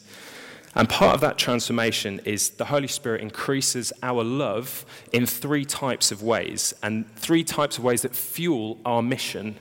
And 0.75 0.89
part 0.89 1.15
of 1.15 1.21
that 1.23 1.37
transformation 1.37 2.21
is 2.25 2.50
the 2.50 2.67
Holy 2.67 2.87
Spirit 2.87 3.23
increases 3.23 3.93
our 4.03 4.23
love 4.23 4.87
in 5.12 5.27
three 5.27 5.65
types 5.65 6.12
of 6.12 6.23
ways, 6.23 6.75
and 6.83 7.12
three 7.17 7.43
types 7.43 7.77
of 7.77 7.85
ways 7.85 8.03
that 8.03 8.15
fuel 8.15 8.79
our 8.85 9.03
mission. 9.03 9.57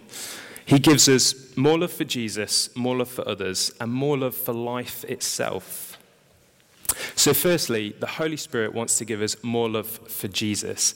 He 0.66 0.78
gives 0.78 1.10
us 1.10 1.58
more 1.58 1.80
love 1.80 1.92
for 1.92 2.04
Jesus, 2.04 2.75
more 2.75 2.98
love 2.98 3.10
for 3.10 3.28
others, 3.28 3.72
and 3.82 3.92
more 3.92 4.20
love 4.20 4.36
for 4.36 4.54
life 4.54 5.04
itself. 5.06 5.98
So, 7.16 7.34
firstly, 7.34 7.96
the 8.00 8.08
Holy 8.08 8.38
Spirit 8.38 8.74
wants 8.74 8.98
to 9.00 9.06
give 9.06 9.22
us 9.22 9.36
more 9.44 9.68
love 9.68 9.88
for 9.88 10.28
Jesus. 10.28 10.94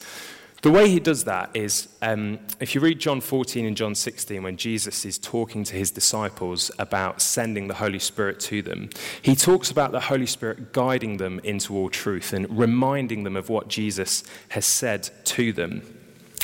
The 0.63 0.71
way 0.71 0.89
he 0.89 1.01
does 1.01 1.25
that 1.25 1.49
is 1.53 1.89
um, 2.01 2.39
if 2.61 2.73
you 2.73 2.79
read 2.79 2.97
John 2.97 3.19
14 3.19 3.65
and 3.65 3.75
John 3.75 3.95
16, 3.95 4.41
when 4.41 4.55
Jesus 4.55 5.03
is 5.03 5.17
talking 5.17 5.65
to 5.65 5.75
his 5.75 5.91
disciples 5.91 6.71
about 6.79 7.21
sending 7.21 7.67
the 7.67 7.73
Holy 7.73 7.99
Spirit 7.99 8.39
to 8.41 8.61
them, 8.61 8.89
he 9.21 9.35
talks 9.35 9.69
about 9.69 9.91
the 9.91 9.99
Holy 9.99 10.25
Spirit 10.25 10.71
guiding 10.71 11.17
them 11.17 11.41
into 11.43 11.75
all 11.75 11.89
truth 11.89 12.31
and 12.31 12.47
reminding 12.57 13.25
them 13.25 13.35
of 13.35 13.49
what 13.49 13.67
Jesus 13.67 14.23
has 14.49 14.65
said 14.65 15.09
to 15.25 15.51
them. 15.51 15.81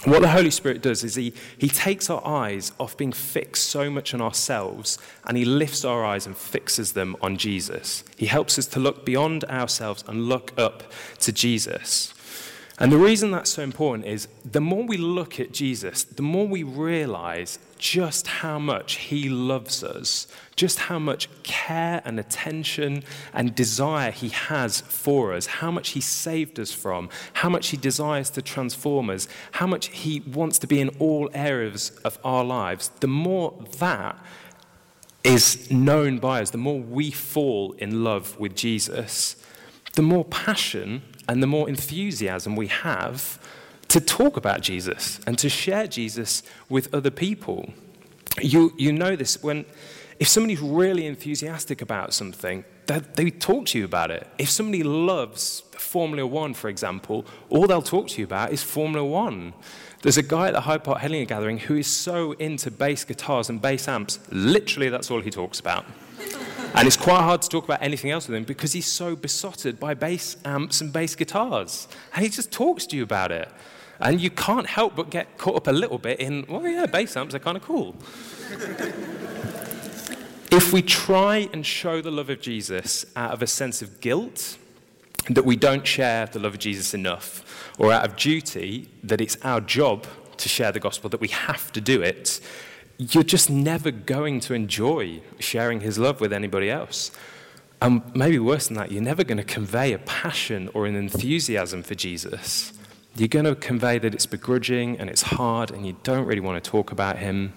What 0.04 0.22
the 0.22 0.28
Holy 0.28 0.52
Spirit 0.52 0.82
does 0.82 1.06
is 1.06 1.16
he, 1.16 1.34
he 1.58 1.70
takes 1.70 2.10
our 2.10 2.26
eyes 2.28 2.74
off 2.78 2.98
being 2.98 3.14
fixed 3.14 3.70
so 3.70 3.90
much 3.90 4.14
on 4.14 4.20
ourselves 4.20 4.98
and 5.28 5.38
he 5.38 5.46
lifts 5.46 5.86
our 5.86 6.04
eyes 6.04 6.26
and 6.26 6.36
fixes 6.36 6.92
them 6.92 7.16
on 7.22 7.38
Jesus. 7.38 8.04
He 8.18 8.26
helps 8.26 8.60
us 8.60 8.66
to 8.68 8.82
look 8.82 9.06
beyond 9.06 9.46
ourselves 9.46 10.04
and 10.10 10.28
look 10.28 10.52
up 10.58 10.84
to 11.20 11.32
Jesus. 11.32 12.14
And 12.82 12.94
the 12.94 12.98
reason 12.98 13.32
that's 13.32 13.50
so 13.50 13.62
important 13.62 14.08
is 14.08 14.30
the 14.50 14.62
more 14.62 14.84
we 14.84 14.96
look 14.96 15.38
at 15.38 15.52
Jesus, 15.52 16.06
the 16.06 16.22
more 16.22 16.48
we 16.48 16.64
realize 16.64 17.60
just 17.78 18.26
how 18.28 18.58
much 18.58 18.96
he 18.96 19.28
loves 19.28 19.84
us, 19.84 20.28
just 20.56 20.80
how 20.80 20.98
much 20.98 21.28
care 21.44 22.02
and 22.06 22.18
attention 22.18 23.04
and 23.34 23.54
desire 23.54 24.12
he 24.12 24.30
has 24.30 24.80
for 24.80 25.34
us, 25.34 25.46
how 25.46 25.70
much 25.72 25.90
he 25.90 26.00
saved 26.00 26.58
us 26.58 26.72
from, 26.72 27.10
how 27.34 27.50
much 27.50 27.68
he 27.68 27.78
desires 27.78 28.30
to 28.30 28.42
transform 28.42 29.10
us, 29.10 29.28
how 29.52 29.68
much 29.68 29.88
he 29.90 30.22
wants 30.22 30.58
to 30.60 30.68
be 30.68 30.80
in 30.80 30.88
all 31.00 31.30
areas 31.34 31.92
of 32.06 32.18
our 32.24 32.46
lives. 32.46 32.90
The 33.02 33.08
more 33.08 33.62
that 33.80 34.18
is 35.26 35.70
known 35.70 36.20
by 36.20 36.42
us, 36.42 36.52
the 36.52 36.58
more 36.58 36.80
we 36.80 37.12
fall 37.12 37.74
in 37.74 38.06
love 38.06 38.40
with 38.40 38.56
Jesus, 38.56 39.36
the 39.96 40.02
more 40.02 40.24
passion 40.24 41.04
and 41.30 41.44
the 41.44 41.48
more 41.48 41.70
enthusiasm 41.70 42.56
we 42.56 42.68
have 42.68 43.40
to 43.88 44.02
talk 44.02 44.36
about 44.36 44.62
Jesus 44.62 45.20
and 45.28 45.38
to 45.38 45.48
share 45.48 45.86
Jesus 45.86 46.42
with 46.70 46.92
other 46.94 47.12
people. 47.12 47.72
You, 48.42 48.74
you 48.78 48.92
know 48.92 49.16
this 49.16 49.42
when, 49.44 49.66
if 50.20 50.28
somebody's 50.28 50.60
really 50.60 51.06
enthusiastic 51.06 51.84
about 51.84 52.16
something, 52.16 52.66
they, 52.88 53.00
they 53.14 53.30
talk 53.30 53.68
to 53.68 53.78
you 53.78 53.86
about 53.86 54.10
it. 54.10 54.28
If 54.40 54.50
somebody 54.50 54.82
loves 54.82 55.62
Formula 55.78 56.26
One, 56.26 56.56
for 56.56 56.68
example, 56.68 57.28
all 57.50 57.68
they'll 57.68 57.84
talk 57.84 58.08
to 58.10 58.18
you 58.20 58.26
about 58.26 58.52
is 58.52 58.64
Formula 58.64 59.06
One. 59.06 59.54
There's 60.02 60.18
a 60.18 60.24
guy 60.24 60.48
at 60.48 60.54
the 60.54 60.62
Hyde 60.62 60.84
Park 60.84 61.00
Headingley 61.00 61.28
Gathering 61.28 61.60
who 61.60 61.76
is 61.76 61.88
so 61.88 62.32
into 62.34 62.72
bass 62.72 63.04
guitars 63.04 63.50
and 63.50 63.62
bass 63.62 63.88
amps, 63.88 64.20
literally, 64.32 64.90
that's 64.90 65.12
all 65.12 65.22
he 65.22 65.30
talks 65.30 65.60
about. 65.60 65.86
And 66.76 66.88
it's 66.88 66.98
quite 66.98 67.22
hard 67.22 67.42
to 67.42 67.50
talk 67.50 67.64
about 67.64 67.82
anything 67.82 68.12
else 68.12 68.28
with 68.28 68.38
him 68.38 68.44
because 68.44 68.74
he's 68.74 68.86
so 68.86 69.16
besotted 69.16 69.80
by 69.80 69.94
bass 69.96 70.38
um, 70.46 70.64
amps 70.64 70.82
and 70.82 70.94
bass 70.94 71.16
guitars. 71.16 71.88
And 72.14 72.24
he 72.24 72.30
just 72.30 72.52
talks 72.52 72.86
to 72.88 72.96
you 72.96 73.04
about 73.04 73.32
it. 73.32 73.50
And 74.00 74.22
you 74.22 74.30
can't 74.30 74.68
help 74.68 74.96
but 74.96 75.10
get 75.10 75.38
caught 75.38 75.56
up 75.56 75.68
a 75.68 75.72
little 75.72 75.98
bit 75.98 76.20
in, 76.20 76.46
well, 76.48 76.66
yeah, 76.66 76.86
bass 76.86 77.18
amps 77.18 77.34
are 77.36 77.40
kind 77.40 77.58
of 77.58 77.64
cool. 77.64 77.96
if 80.52 80.72
we 80.72 80.82
try 80.82 81.50
and 81.52 81.66
show 81.66 82.02
the 82.02 82.12
love 82.12 82.30
of 82.30 82.40
Jesus 82.40 83.06
out 83.16 83.32
of 83.32 83.42
a 83.42 83.48
sense 83.48 83.82
of 83.82 84.00
guilt, 84.00 84.58
that 85.30 85.46
we 85.46 85.56
don't 85.56 85.86
share 85.86 86.28
the 86.28 86.40
love 86.40 86.54
of 86.54 86.60
Jesus 86.60 86.94
enough, 86.94 87.74
or 87.78 87.92
out 87.92 88.06
of 88.06 88.16
duty, 88.16 88.90
that 89.04 89.20
it's 89.20 89.38
our 89.44 89.60
job 89.60 90.08
to 90.38 90.48
share 90.50 90.72
the 90.72 90.80
gospel, 90.80 91.10
that 91.10 91.20
we 91.20 91.28
have 91.28 91.72
to 91.74 91.82
do 91.82 92.02
it, 92.02 92.40
you're 93.00 93.24
just 93.24 93.50
never 93.50 93.92
going 93.92 94.42
to 94.42 94.54
enjoy 94.54 95.22
sharing 95.40 95.80
his 95.80 95.98
love 95.98 96.20
with 96.20 96.34
anybody 96.34 96.70
else. 96.70 97.12
And 97.82 98.14
maybe 98.14 98.38
worse 98.40 98.68
than 98.68 98.76
that, 98.76 98.92
you're 98.92 99.02
never 99.02 99.24
going 99.24 99.38
to 99.38 99.44
convey 99.44 99.94
a 99.94 100.00
passion 100.00 100.70
or 100.74 100.86
an 100.86 100.96
enthusiasm 100.96 101.82
for 101.82 101.96
Jesus. 101.96 102.74
You're 103.16 103.30
going 103.30 103.46
to 103.46 103.56
convey 103.56 104.00
that 104.00 104.14
it's 104.14 104.26
begrudging 104.26 105.00
and 105.00 105.10
it's 105.10 105.22
hard 105.22 105.72
and 105.72 105.88
you 105.88 105.96
don't 106.04 106.26
really 106.26 106.42
want 106.42 106.62
to 106.62 106.70
talk 106.70 106.92
about 106.92 107.18
him. 107.20 107.54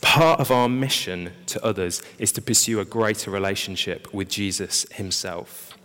Part 0.00 0.38
of 0.38 0.52
our 0.52 0.68
mission 0.68 1.32
to 1.46 1.64
others 1.64 2.00
is 2.18 2.30
to 2.32 2.42
pursue 2.42 2.78
a 2.78 2.84
greater 2.84 3.32
relationship 3.32 4.14
with 4.14 4.28
Jesus 4.28 4.86
himself. 4.92 5.76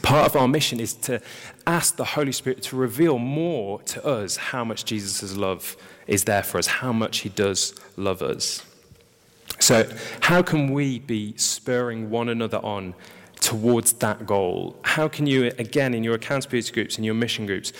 Part 0.00 0.26
of 0.26 0.34
our 0.34 0.48
mission 0.48 0.80
is 0.80 0.94
to 0.94 1.20
ask 1.66 1.96
the 1.96 2.04
Holy 2.04 2.32
Spirit 2.32 2.62
to 2.64 2.76
reveal 2.76 3.18
more 3.18 3.82
to 3.82 4.04
us 4.04 4.36
how 4.36 4.64
much 4.64 4.86
Jesus' 4.86 5.36
love 5.36 5.76
is 6.10 6.24
there 6.24 6.42
for 6.42 6.58
us, 6.58 6.66
how 6.66 6.92
much 6.92 7.18
He 7.18 7.28
does 7.30 7.72
love 7.96 8.20
us. 8.20 8.66
So, 9.60 9.88
how 10.20 10.42
can 10.42 10.72
we 10.72 10.98
be 10.98 11.34
spurring 11.36 12.10
one 12.10 12.28
another 12.28 12.58
on 12.58 12.94
towards 13.36 13.92
that 13.94 14.26
goal? 14.26 14.76
How 14.82 15.06
can 15.06 15.26
you, 15.26 15.52
again, 15.58 15.94
in 15.94 16.02
your 16.02 16.14
accountability 16.14 16.72
groups, 16.72 16.98
in 16.98 17.04
your 17.04 17.14
mission 17.14 17.46
groups, 17.46 17.72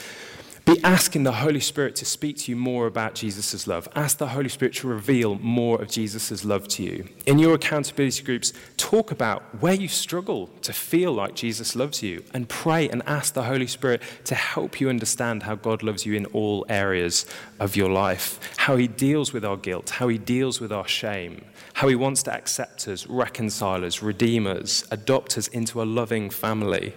Be 0.64 0.82
asking 0.84 1.22
the 1.22 1.32
Holy 1.32 1.60
Spirit 1.60 1.96
to 1.96 2.04
speak 2.04 2.36
to 2.38 2.52
you 2.52 2.56
more 2.56 2.86
about 2.86 3.14
Jesus' 3.14 3.66
love. 3.66 3.88
Ask 3.94 4.18
the 4.18 4.28
Holy 4.28 4.48
Spirit 4.48 4.74
to 4.76 4.88
reveal 4.88 5.36
more 5.36 5.80
of 5.80 5.88
Jesus' 5.88 6.44
love 6.44 6.68
to 6.68 6.82
you. 6.82 7.08
In 7.26 7.38
your 7.38 7.54
accountability 7.54 8.22
groups, 8.22 8.52
talk 8.76 9.10
about 9.10 9.42
where 9.60 9.74
you 9.74 9.88
struggle 9.88 10.48
to 10.62 10.72
feel 10.72 11.12
like 11.12 11.34
Jesus 11.34 11.74
loves 11.74 12.02
you 12.02 12.24
and 12.34 12.48
pray 12.48 12.88
and 12.88 13.02
ask 13.06 13.34
the 13.34 13.44
Holy 13.44 13.66
Spirit 13.66 14.02
to 14.24 14.34
help 14.34 14.80
you 14.80 14.88
understand 14.88 15.44
how 15.44 15.54
God 15.54 15.82
loves 15.82 16.04
you 16.04 16.14
in 16.14 16.26
all 16.26 16.66
areas 16.68 17.26
of 17.58 17.74
your 17.74 17.90
life, 17.90 18.38
how 18.58 18.76
He 18.76 18.86
deals 18.86 19.32
with 19.32 19.44
our 19.44 19.56
guilt, 19.56 19.90
how 19.90 20.08
He 20.08 20.18
deals 20.18 20.60
with 20.60 20.72
our 20.72 20.86
shame, 20.86 21.44
how 21.74 21.88
He 21.88 21.94
wants 21.96 22.22
to 22.24 22.34
accept 22.34 22.86
us, 22.86 23.06
reconcile 23.06 23.84
us, 23.84 24.02
redeem 24.02 24.46
us, 24.46 24.84
adopt 24.90 25.38
us 25.38 25.48
into 25.48 25.80
a 25.80 25.84
loving 25.84 26.28
family. 26.28 26.92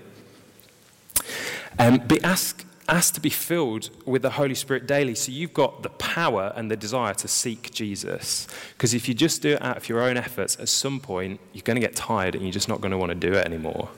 Um, 1.79 1.99
be 1.99 2.21
ask 2.23 2.65
asked 2.89 3.15
to 3.15 3.21
be 3.21 3.29
filled 3.29 3.89
with 4.05 4.21
the 4.21 4.31
Holy 4.31 4.55
Spirit 4.55 4.87
daily. 4.87 5.15
So 5.15 5.31
you've 5.31 5.53
got 5.53 5.83
the 5.83 5.89
power 5.89 6.51
and 6.55 6.69
the 6.69 6.75
desire 6.75 7.13
to 7.15 7.27
seek 7.27 7.71
Jesus. 7.71 8.47
Because 8.73 8.93
if 8.93 9.07
you 9.07 9.13
just 9.13 9.41
do 9.41 9.53
it 9.53 9.61
out 9.61 9.77
of 9.77 9.87
your 9.87 10.01
own 10.01 10.17
efforts, 10.17 10.57
at 10.59 10.69
some 10.69 10.99
point, 10.99 11.39
you're 11.53 11.63
going 11.63 11.75
to 11.75 11.81
get 11.81 11.95
tired 11.95 12.35
and 12.35 12.43
you're 12.43 12.51
just 12.51 12.69
not 12.69 12.81
going 12.81 12.91
to 12.91 12.97
want 12.97 13.09
to 13.09 13.15
do 13.15 13.33
it 13.33 13.45
anymore. 13.45 13.89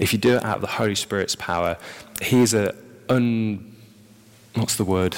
If 0.00 0.12
you 0.12 0.18
do 0.18 0.36
it 0.36 0.44
out 0.44 0.56
of 0.56 0.60
the 0.60 0.66
Holy 0.66 0.96
Spirit's 0.96 1.36
power, 1.36 1.76
He 2.20 2.40
is 2.40 2.54
a 2.54 2.74
un. 3.08 3.76
What's 4.54 4.76
the 4.76 4.84
word? 4.84 5.16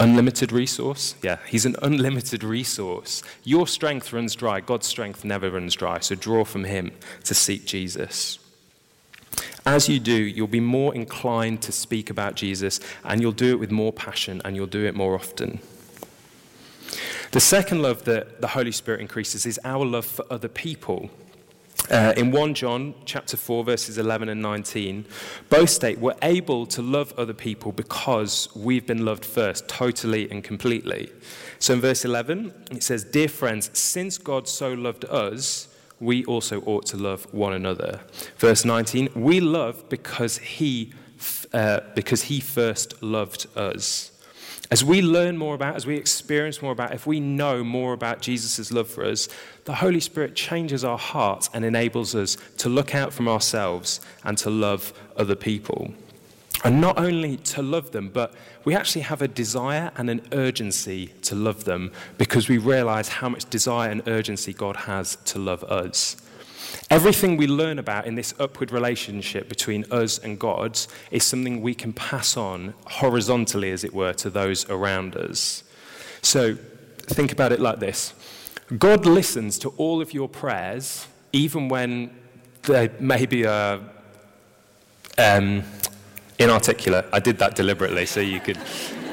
Unlimited 0.00 0.52
resource? 0.52 1.14
Yeah, 1.22 1.38
He's 1.46 1.64
an 1.64 1.76
unlimited 1.82 2.42
resource. 2.42 3.22
Your 3.44 3.66
strength 3.66 4.12
runs 4.12 4.34
dry, 4.34 4.60
God's 4.60 4.86
strength 4.86 5.24
never 5.24 5.50
runs 5.50 5.74
dry. 5.74 6.00
So 6.00 6.14
draw 6.14 6.44
from 6.44 6.64
Him 6.64 6.90
to 7.24 7.34
seek 7.34 7.66
Jesus. 7.66 8.38
As 9.66 9.88
you 9.88 10.00
do, 10.00 10.14
you'll 10.14 10.46
be 10.46 10.60
more 10.60 10.94
inclined 10.94 11.60
to 11.62 11.72
speak 11.72 12.08
about 12.08 12.34
Jesus 12.34 12.80
and 13.04 13.20
you'll 13.20 13.32
do 13.32 13.50
it 13.50 13.60
with 13.60 13.70
more 13.70 13.92
passion 13.92 14.40
and 14.44 14.56
you'll 14.56 14.66
do 14.66 14.86
it 14.86 14.94
more 14.94 15.14
often. 15.14 15.60
The 17.32 17.40
second 17.40 17.82
love 17.82 18.04
that 18.04 18.40
the 18.40 18.48
Holy 18.48 18.72
Spirit 18.72 19.02
increases 19.02 19.44
is 19.44 19.60
our 19.64 19.84
love 19.84 20.06
for 20.06 20.24
other 20.30 20.48
people. 20.48 21.10
Uh, 21.90 22.12
in 22.16 22.30
1 22.32 22.54
John 22.54 22.94
chapter 23.04 23.36
4 23.36 23.64
verses 23.64 23.96
11 23.96 24.28
and 24.28 24.42
19 24.42 25.06
both 25.48 25.70
state 25.70 25.98
we're 25.98 26.16
able 26.20 26.66
to 26.66 26.82
love 26.82 27.14
other 27.16 27.32
people 27.32 27.72
because 27.72 28.54
we've 28.54 28.86
been 28.86 29.06
loved 29.06 29.24
first 29.24 29.68
totally 29.68 30.30
and 30.30 30.44
completely. 30.44 31.10
So 31.58 31.74
in 31.74 31.80
verse 31.80 32.04
11 32.04 32.52
it 32.72 32.82
says 32.82 33.04
dear 33.04 33.28
friends 33.28 33.70
since 33.78 34.18
God 34.18 34.48
so 34.48 34.72
loved 34.72 35.04
us 35.06 35.67
we 36.00 36.24
also 36.24 36.60
ought 36.62 36.86
to 36.86 36.96
love 36.96 37.32
one 37.32 37.52
another. 37.52 38.00
Verse 38.36 38.64
19, 38.64 39.10
we 39.14 39.40
love 39.40 39.88
because 39.88 40.38
he, 40.38 40.92
uh, 41.52 41.80
because 41.94 42.24
he 42.24 42.40
first 42.40 43.02
loved 43.02 43.46
us. 43.56 44.12
As 44.70 44.84
we 44.84 45.00
learn 45.00 45.38
more 45.38 45.54
about, 45.54 45.76
as 45.76 45.86
we 45.86 45.96
experience 45.96 46.60
more 46.60 46.72
about, 46.72 46.92
if 46.92 47.06
we 47.06 47.20
know 47.20 47.64
more 47.64 47.94
about 47.94 48.20
Jesus' 48.20 48.70
love 48.70 48.88
for 48.88 49.04
us, 49.04 49.28
the 49.64 49.76
Holy 49.76 50.00
Spirit 50.00 50.34
changes 50.34 50.84
our 50.84 50.98
hearts 50.98 51.48
and 51.54 51.64
enables 51.64 52.14
us 52.14 52.36
to 52.58 52.68
look 52.68 52.94
out 52.94 53.12
from 53.12 53.28
ourselves 53.28 54.00
and 54.24 54.36
to 54.38 54.50
love 54.50 54.92
other 55.16 55.34
people. 55.34 55.94
And 56.64 56.80
not 56.80 56.98
only 56.98 57.36
to 57.36 57.62
love 57.62 57.92
them, 57.92 58.08
but 58.08 58.34
we 58.64 58.74
actually 58.74 59.02
have 59.02 59.22
a 59.22 59.28
desire 59.28 59.92
and 59.96 60.10
an 60.10 60.22
urgency 60.32 61.08
to 61.22 61.34
love 61.34 61.64
them 61.64 61.92
because 62.16 62.48
we 62.48 62.58
realize 62.58 63.08
how 63.08 63.28
much 63.28 63.48
desire 63.48 63.90
and 63.90 64.06
urgency 64.08 64.52
God 64.52 64.74
has 64.76 65.16
to 65.26 65.38
love 65.38 65.62
us. 65.64 66.16
Everything 66.90 67.36
we 67.36 67.46
learn 67.46 67.78
about 67.78 68.06
in 68.06 68.14
this 68.14 68.34
upward 68.40 68.72
relationship 68.72 69.48
between 69.48 69.84
us 69.92 70.18
and 70.18 70.38
God 70.38 70.78
is 71.10 71.24
something 71.24 71.62
we 71.62 71.74
can 71.74 71.92
pass 71.92 72.36
on 72.36 72.74
horizontally, 72.86 73.70
as 73.70 73.84
it 73.84 73.94
were, 73.94 74.12
to 74.14 74.28
those 74.28 74.68
around 74.68 75.16
us. 75.16 75.62
So 76.22 76.56
think 77.02 77.30
about 77.32 77.52
it 77.52 77.60
like 77.60 77.78
this 77.78 78.14
God 78.76 79.06
listens 79.06 79.58
to 79.60 79.68
all 79.76 80.02
of 80.02 80.12
your 80.12 80.28
prayers, 80.28 81.06
even 81.32 81.68
when 81.68 82.10
they 82.62 82.90
maybe 82.98 83.46
are. 83.46 83.80
Um, 85.16 85.64
inarticulate. 86.38 87.06
I 87.12 87.20
did 87.20 87.38
that 87.38 87.54
deliberately 87.54 88.06
so 88.06 88.20
you 88.20 88.40
could. 88.40 88.58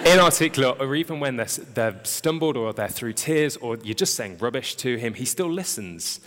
Inarticulate, 0.06 0.80
or 0.80 0.94
even 0.94 1.20
when 1.20 1.38
they're, 1.38 1.48
they're 1.74 2.00
stumbled 2.04 2.56
or 2.56 2.72
they're 2.74 2.88
through 2.88 3.14
tears 3.14 3.58
or 3.58 3.78
you're 3.78 3.96
just 3.96 4.14
saying 4.14 4.38
rubbish 4.38 4.76
to 4.76 4.98
him, 4.98 5.16
he 5.16 5.26
still 5.26 5.52
listens. 5.52 6.20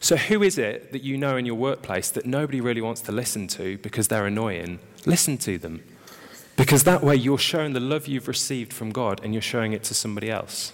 So, 0.00 0.16
who 0.16 0.42
is 0.42 0.58
it 0.58 0.90
that 0.90 1.04
you 1.04 1.16
know 1.16 1.36
in 1.36 1.46
your 1.46 1.54
workplace 1.54 2.10
that 2.10 2.26
nobody 2.26 2.60
really 2.60 2.80
wants 2.80 3.02
to 3.02 3.12
listen 3.12 3.46
to 3.48 3.78
because 3.78 4.08
they're 4.08 4.26
annoying? 4.26 4.80
Listen 5.06 5.38
to 5.38 5.58
them. 5.58 5.84
Because 6.56 6.82
that 6.84 7.04
way 7.04 7.14
you're 7.14 7.38
showing 7.38 7.72
the 7.72 7.80
love 7.80 8.08
you've 8.08 8.26
received 8.26 8.72
from 8.72 8.90
God 8.90 9.20
and 9.22 9.32
you're 9.32 9.42
showing 9.42 9.72
it 9.74 9.84
to 9.84 9.94
somebody 9.94 10.28
else. 10.28 10.72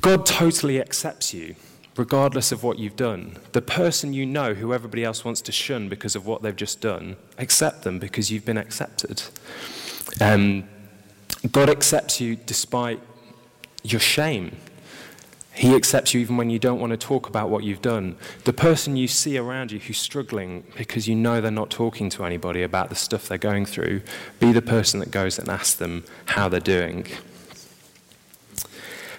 God 0.00 0.24
totally 0.26 0.80
accepts 0.80 1.34
you 1.34 1.56
regardless 1.96 2.52
of 2.52 2.62
what 2.62 2.78
you've 2.78 2.96
done. 2.96 3.36
The 3.52 3.62
person 3.62 4.12
you 4.12 4.24
know 4.24 4.54
who 4.54 4.72
everybody 4.72 5.04
else 5.04 5.24
wants 5.24 5.40
to 5.42 5.52
shun 5.52 5.88
because 5.88 6.16
of 6.16 6.26
what 6.26 6.42
they've 6.42 6.56
just 6.56 6.80
done, 6.80 7.16
accept 7.38 7.82
them 7.82 7.98
because 7.98 8.30
you've 8.30 8.44
been 8.44 8.58
accepted. 8.58 9.22
Um, 10.20 10.64
God 11.50 11.68
accepts 11.68 12.20
you 12.20 12.36
despite 12.36 13.00
your 13.82 14.00
shame. 14.00 14.56
He 15.54 15.74
accepts 15.74 16.14
you 16.14 16.20
even 16.20 16.38
when 16.38 16.48
you 16.48 16.58
don't 16.58 16.80
want 16.80 16.92
to 16.92 16.96
talk 16.96 17.28
about 17.28 17.50
what 17.50 17.62
you've 17.62 17.82
done. 17.82 18.16
The 18.44 18.54
person 18.54 18.96
you 18.96 19.06
see 19.06 19.36
around 19.36 19.70
you 19.70 19.78
who's 19.78 19.98
struggling 19.98 20.64
because 20.78 21.06
you 21.06 21.14
know 21.14 21.42
they're 21.42 21.50
not 21.50 21.68
talking 21.68 22.08
to 22.10 22.24
anybody 22.24 22.62
about 22.62 22.88
the 22.88 22.94
stuff 22.94 23.28
they're 23.28 23.36
going 23.36 23.66
through, 23.66 24.00
be 24.40 24.52
the 24.52 24.62
person 24.62 25.00
that 25.00 25.10
goes 25.10 25.38
and 25.38 25.50
asks 25.50 25.74
them 25.74 26.04
how 26.26 26.48
they're 26.48 26.60
doing. 26.60 27.06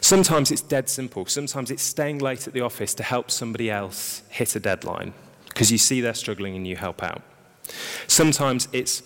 Sometimes 0.04 0.52
it's 0.52 0.62
dead 0.62 0.90
simple. 0.90 1.26
Sometimes 1.28 1.72
it's 1.72 1.82
staying 1.82 2.20
late 2.20 2.46
at 2.46 2.54
the 2.54 2.60
office 2.60 2.94
to 2.96 3.04
help 3.04 3.32
somebody 3.32 3.72
else 3.72 4.22
hit 4.28 4.54
a 4.54 4.60
deadline 4.60 5.14
because 5.48 5.72
you 5.72 5.78
see 5.78 6.02
they're 6.02 6.14
struggling 6.14 6.58
and 6.58 6.68
you 6.68 6.76
help 6.76 7.02
out. 7.02 7.22
Sometimes 8.08 8.68
it's 8.74 9.02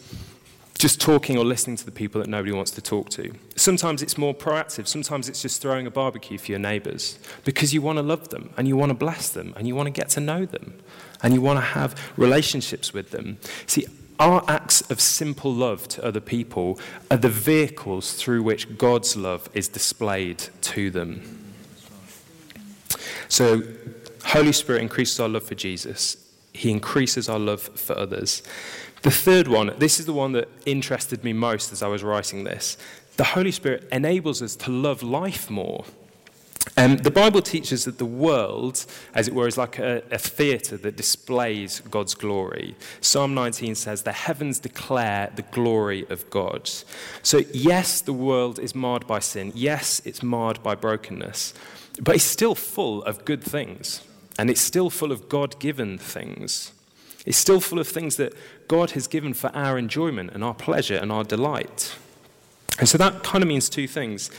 just 0.80 1.00
talking 1.00 1.38
or 1.38 1.46
listening 1.46 1.76
to 1.76 1.86
the 1.86 1.92
people 1.92 2.20
that 2.20 2.28
nobody 2.28 2.52
wants 2.52 2.72
to 2.72 2.82
talk 2.82 3.12
to. 3.12 3.32
Sometimes 3.56 4.02
it's 4.02 4.18
more 4.18 4.34
proactive. 4.34 4.88
Sometimes 4.88 5.30
it's 5.30 5.40
just 5.40 5.62
throwing 5.62 5.86
a 5.86 5.92
barbecue 5.92 6.40
for 6.40 6.52
your 6.52 6.60
neighbours 6.60 7.20
because 7.46 7.76
you 7.76 7.82
want 7.84 7.98
to 7.98 8.04
love 8.04 8.30
them 8.30 8.50
and 8.58 8.68
you 8.68 8.76
want 8.76 8.90
to 8.90 8.96
bless 8.96 9.30
them 9.30 9.54
and 9.56 9.68
you 9.68 9.76
want 9.76 9.86
to 9.86 9.92
get 9.92 10.10
to 10.10 10.20
know 10.20 10.48
them 10.48 10.80
and 11.22 11.32
you 11.32 11.42
want 11.42 11.58
to 11.58 11.66
have 11.66 11.96
relationships 12.18 12.92
with 12.92 13.12
them. 13.12 13.38
See, 13.68 13.86
our 14.20 14.44
acts 14.48 14.82
of 14.90 15.00
simple 15.00 15.54
love 15.54 15.88
to 15.90 16.04
other 16.04 16.20
people 16.20 16.80
are 17.12 17.18
the 17.18 17.30
vehicles 17.30 18.14
through 18.14 18.44
which 18.44 18.78
God's 18.78 19.16
love 19.16 19.50
is 19.54 19.68
displayed 19.68 20.46
to 20.62 20.90
them. 20.90 21.54
So, 23.30 23.64
Holy 24.26 24.52
Spirit 24.52 24.82
increases 24.82 25.20
our 25.20 25.30
love 25.30 25.44
for 25.44 25.56
Jesus. 25.56 26.18
He 26.54 26.72
increases 26.72 27.30
our 27.30 27.40
love 27.40 27.62
for 27.62 27.98
others. 27.98 28.42
The 29.04 29.12
third 29.12 29.48
one, 29.48 29.74
this 29.78 30.00
is 30.00 30.06
the 30.06 30.14
one 30.14 30.32
that 30.32 30.50
interested 30.66 31.24
me 31.24 31.34
most 31.34 31.72
as 31.72 31.84
I 31.84 31.88
was 31.88 32.04
writing 32.04 32.44
this. 32.44 32.78
The 33.18 33.24
Holy 33.24 33.52
Spirit 33.52 33.88
enables 33.92 34.42
us 34.42 34.56
to 34.58 34.72
love 34.72 35.04
life 35.04 35.50
more. 35.50 35.86
Um, 36.76 36.98
the 36.98 37.12
Bible 37.12 37.42
teaches 37.42 37.86
that 37.86 37.98
the 37.98 38.06
world, 38.06 38.86
as 39.14 39.28
it 39.28 39.34
were, 39.34 39.48
is 39.48 39.58
like 39.58 39.80
a, 39.80 40.04
a 40.12 40.18
theatre 40.18 40.78
that 40.78 40.98
displays 40.98 41.80
God's 41.80 42.14
glory. 42.14 42.76
Psalm 43.00 43.34
19 43.34 43.76
says, 43.76 44.04
The 44.04 44.12
heavens 44.12 44.60
declare 44.60 45.32
the 45.36 45.44
glory 45.44 46.06
of 46.10 46.30
God. 46.30 46.70
So, 47.24 47.40
yes, 47.54 48.02
the 48.02 48.14
world 48.14 48.60
is 48.60 48.76
marred 48.76 49.08
by 49.08 49.20
sin. 49.20 49.52
Yes, 49.56 50.02
it's 50.04 50.22
marred 50.22 50.62
by 50.62 50.76
brokenness. 50.76 51.54
But 52.02 52.16
it's 52.16 52.24
still 52.24 52.56
full 52.56 53.04
of 53.04 53.26
good 53.26 53.44
things. 53.44 54.02
And 54.38 54.50
it's 54.50 54.62
still 54.62 54.90
full 54.90 55.12
of 55.12 55.30
God 55.30 55.60
given 55.60 55.98
things. 55.98 56.72
It's 57.26 57.38
still 57.38 57.60
full 57.60 57.80
of 57.80 57.88
things 57.88 58.18
that 58.18 58.34
God 58.68 58.92
has 58.92 59.08
given 59.08 59.34
for 59.34 59.50
our 59.56 59.78
enjoyment 59.78 60.32
and 60.34 60.44
our 60.44 60.54
pleasure 60.54 60.96
and 60.96 61.12
our 61.12 61.24
delight. 61.24 61.96
And 62.80 62.88
so 62.88 62.98
that 63.00 63.24
kind 63.24 63.44
of 63.44 63.48
means 63.48 63.68
two 63.68 63.88
things. 63.88 64.30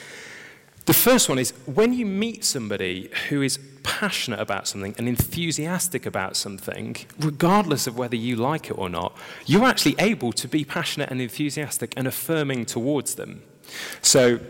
The 0.88 0.94
first 0.94 1.29
one 1.29 1.38
is 1.38 1.51
when 1.66 1.92
you 1.92 2.07
meet 2.07 2.46
somebody 2.46 3.11
who 3.29 3.42
is 3.42 3.59
passionate 3.83 4.40
about 4.40 4.66
something 4.66 4.94
and 4.96 5.07
enthusiastic 5.07 6.07
about 6.07 6.35
something, 6.35 6.96
regardless 7.18 7.87
of 7.87 7.98
whether 7.98 8.16
you 8.16 8.37
like 8.37 8.70
it 8.70 8.79
or 8.79 8.88
not, 8.88 9.14
you're 9.44 9.66
actually 9.66 9.96
able 9.98 10.33
to 10.33 10.48
be 10.48 10.64
passionate 10.64 11.11
and 11.11 11.20
enthusiastic 11.20 11.92
and 11.94 12.09
affirming 12.09 12.64
towards 12.64 13.16
them. 13.16 13.42
So, 14.01 14.40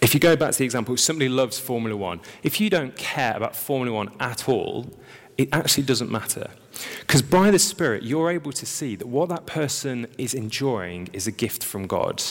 if 0.00 0.14
you 0.14 0.20
go 0.20 0.36
back 0.36 0.52
to 0.52 0.58
the 0.58 0.64
example, 0.64 0.96
somebody 0.96 1.28
loves 1.28 1.58
Formula 1.58 1.94
One. 1.94 2.20
If 2.42 2.62
you 2.62 2.70
don't 2.70 2.96
care 2.96 3.36
about 3.36 3.54
Formula 3.54 3.94
One 3.94 4.10
at 4.20 4.48
all, 4.48 4.86
it 5.36 5.50
actually 5.52 5.84
doesn't 5.84 6.10
matter. 6.10 6.48
Because 7.00 7.20
by 7.20 7.50
the 7.50 7.58
Spirit, 7.58 8.04
you're 8.04 8.30
able 8.30 8.52
to 8.52 8.64
see 8.64 8.96
that 8.96 9.06
what 9.06 9.28
that 9.28 9.44
person 9.44 10.06
is 10.16 10.32
enjoying 10.32 11.10
is 11.12 11.26
a 11.26 11.30
gift 11.30 11.62
from 11.62 11.86
God. 11.86 12.22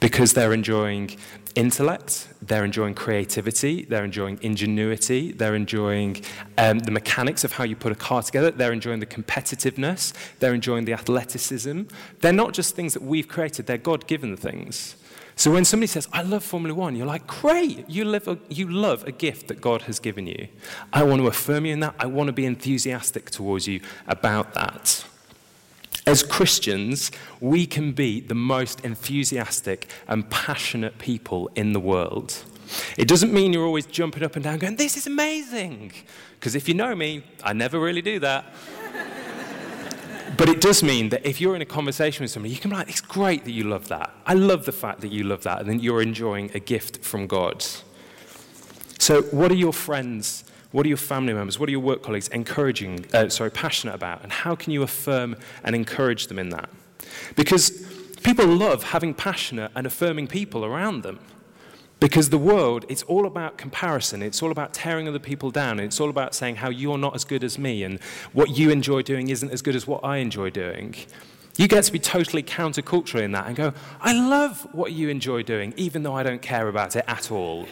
Because 0.00 0.32
they're 0.32 0.52
enjoying 0.52 1.16
intellect, 1.54 2.28
they're 2.40 2.64
enjoying 2.64 2.94
creativity, 2.94 3.84
they're 3.84 4.04
enjoying 4.04 4.38
ingenuity, 4.42 5.32
they're 5.32 5.54
enjoying 5.54 6.22
um, 6.58 6.78
the 6.80 6.90
mechanics 6.90 7.44
of 7.44 7.52
how 7.52 7.64
you 7.64 7.76
put 7.76 7.92
a 7.92 7.96
car 7.96 8.22
together, 8.22 8.50
they're 8.50 8.72
enjoying 8.72 9.00
the 9.00 9.06
competitiveness, 9.06 10.12
they're 10.38 10.54
enjoying 10.54 10.84
the 10.84 10.92
athleticism. 10.92 11.82
They're 12.20 12.32
not 12.32 12.52
just 12.52 12.74
things 12.74 12.94
that 12.94 13.02
we've 13.02 13.28
created, 13.28 13.66
they're 13.66 13.78
God 13.78 14.06
given 14.06 14.36
things. 14.36 14.96
So 15.34 15.50
when 15.50 15.64
somebody 15.64 15.86
says, 15.86 16.08
I 16.12 16.22
love 16.22 16.44
Formula 16.44 16.74
One, 16.74 16.94
you're 16.94 17.06
like, 17.06 17.26
great, 17.26 17.88
you, 17.88 18.04
live 18.04 18.28
a, 18.28 18.38
you 18.48 18.68
love 18.68 19.04
a 19.04 19.12
gift 19.12 19.48
that 19.48 19.60
God 19.60 19.82
has 19.82 19.98
given 19.98 20.26
you. 20.26 20.48
I 20.92 21.02
want 21.04 21.22
to 21.22 21.26
affirm 21.26 21.64
you 21.64 21.72
in 21.72 21.80
that. 21.80 21.94
I 21.98 22.06
want 22.06 22.28
to 22.28 22.32
be 22.32 22.44
enthusiastic 22.44 23.30
towards 23.30 23.66
you 23.66 23.80
about 24.06 24.52
that. 24.54 25.04
As 26.06 26.24
Christians, 26.24 27.12
we 27.40 27.64
can 27.64 27.92
be 27.92 28.20
the 28.20 28.34
most 28.34 28.84
enthusiastic 28.84 29.88
and 30.08 30.28
passionate 30.30 30.98
people 30.98 31.48
in 31.54 31.72
the 31.72 31.80
world. 31.80 32.44
It 32.96 33.06
doesn't 33.06 33.32
mean 33.32 33.52
you're 33.52 33.66
always 33.66 33.86
jumping 33.86 34.24
up 34.24 34.34
and 34.34 34.42
down 34.42 34.58
going, 34.58 34.76
This 34.76 34.96
is 34.96 35.06
amazing. 35.06 35.92
Because 36.38 36.54
if 36.54 36.68
you 36.68 36.74
know 36.74 36.94
me, 36.94 37.22
I 37.44 37.52
never 37.52 37.78
really 37.78 38.02
do 38.02 38.18
that. 38.18 38.46
but 40.36 40.48
it 40.48 40.60
does 40.60 40.82
mean 40.82 41.10
that 41.10 41.24
if 41.24 41.40
you're 41.40 41.54
in 41.54 41.62
a 41.62 41.66
conversation 41.66 42.24
with 42.24 42.32
somebody, 42.32 42.52
you 42.54 42.60
can 42.60 42.70
be 42.70 42.76
like, 42.76 42.88
It's 42.88 43.00
great 43.00 43.44
that 43.44 43.52
you 43.52 43.64
love 43.64 43.88
that. 43.88 44.12
I 44.26 44.34
love 44.34 44.64
the 44.64 44.72
fact 44.72 45.02
that 45.02 45.12
you 45.12 45.22
love 45.24 45.44
that, 45.44 45.60
and 45.60 45.68
then 45.68 45.78
you're 45.78 46.02
enjoying 46.02 46.50
a 46.54 46.60
gift 46.60 47.04
from 47.04 47.28
God. 47.28 47.64
So, 48.98 49.22
what 49.22 49.52
are 49.52 49.56
your 49.56 49.72
friends 49.72 50.44
what 50.72 50.84
are 50.86 50.88
your 50.88 50.98
family 50.98 51.32
members? 51.32 51.58
What 51.58 51.68
are 51.68 51.72
your 51.72 51.80
work 51.80 52.02
colleagues 52.02 52.28
encouraging, 52.28 53.06
uh, 53.12 53.28
sorry, 53.28 53.50
passionate 53.50 53.94
about? 53.94 54.22
And 54.22 54.32
how 54.32 54.54
can 54.56 54.72
you 54.72 54.82
affirm 54.82 55.36
and 55.62 55.76
encourage 55.76 56.26
them 56.26 56.38
in 56.38 56.48
that? 56.50 56.68
Because 57.36 57.70
people 58.22 58.46
love 58.46 58.82
having 58.84 59.14
passionate 59.14 59.70
and 59.74 59.86
affirming 59.86 60.26
people 60.28 60.64
around 60.64 61.02
them. 61.02 61.20
Because 62.00 62.30
the 62.30 62.38
world, 62.38 62.84
it's 62.88 63.04
all 63.04 63.26
about 63.26 63.56
comparison. 63.58 64.22
It's 64.22 64.42
all 64.42 64.50
about 64.50 64.74
tearing 64.74 65.06
other 65.06 65.20
people 65.20 65.52
down. 65.52 65.78
It's 65.78 66.00
all 66.00 66.10
about 66.10 66.34
saying 66.34 66.56
how 66.56 66.68
you're 66.68 66.98
not 66.98 67.14
as 67.14 67.24
good 67.24 67.44
as 67.44 67.58
me 67.58 67.84
and 67.84 68.00
what 68.32 68.50
you 68.50 68.70
enjoy 68.70 69.02
doing 69.02 69.28
isn't 69.28 69.52
as 69.52 69.62
good 69.62 69.76
as 69.76 69.86
what 69.86 70.02
I 70.02 70.16
enjoy 70.16 70.50
doing. 70.50 70.96
You 71.56 71.68
get 71.68 71.84
to 71.84 71.92
be 71.92 71.98
totally 71.98 72.42
countercultural 72.42 73.20
in 73.20 73.32
that 73.32 73.46
and 73.46 73.54
go, 73.54 73.74
I 74.00 74.14
love 74.14 74.66
what 74.72 74.92
you 74.92 75.10
enjoy 75.10 75.42
doing, 75.42 75.74
even 75.76 76.02
though 76.02 76.14
I 76.14 76.22
don't 76.22 76.40
care 76.40 76.68
about 76.68 76.96
it 76.96 77.04
at 77.06 77.30
all. 77.30 77.66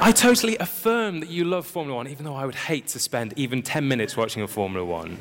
I 0.00 0.10
totally 0.10 0.56
affirm 0.58 1.20
that 1.20 1.28
you 1.28 1.44
love 1.44 1.66
Formula 1.66 1.96
One, 1.96 2.08
even 2.08 2.24
though 2.24 2.34
I 2.34 2.46
would 2.46 2.54
hate 2.54 2.88
to 2.88 2.98
spend 2.98 3.34
even 3.36 3.62
10 3.62 3.86
minutes 3.86 4.16
watching 4.16 4.42
a 4.42 4.48
Formula 4.48 4.84
One. 4.84 5.18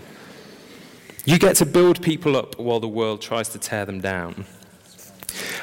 You 1.25 1.37
get 1.37 1.57
to 1.57 1.65
build 1.65 2.01
people 2.01 2.35
up 2.35 2.57
while 2.57 2.79
the 2.79 2.87
world 2.87 3.21
tries 3.21 3.49
to 3.49 3.59
tear 3.59 3.85
them 3.85 4.01
down. 4.01 4.45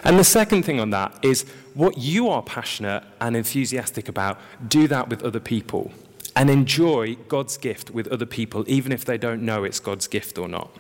And 0.04 0.18
the 0.18 0.24
second 0.24 0.64
thing 0.64 0.80
on 0.80 0.90
that 0.90 1.18
is 1.22 1.44
what 1.74 1.98
you 1.98 2.28
are 2.28 2.42
passionate 2.42 3.04
and 3.20 3.37
enthusiastic 3.37 4.09
about, 4.09 4.38
do 4.68 4.88
that 4.88 5.09
with 5.09 5.22
other 5.22 5.40
people. 5.40 5.92
And 6.36 6.48
enjoy 6.48 7.16
God's 7.28 7.56
gift 7.56 7.90
with 7.90 8.06
other 8.08 8.26
people, 8.26 8.64
even 8.66 8.92
if 8.92 9.04
they 9.04 9.18
don't 9.18 9.42
know 9.42 9.64
it's 9.64 9.80
God's 9.80 10.06
gift 10.06 10.38
or 10.38 10.48
not. 10.48 10.70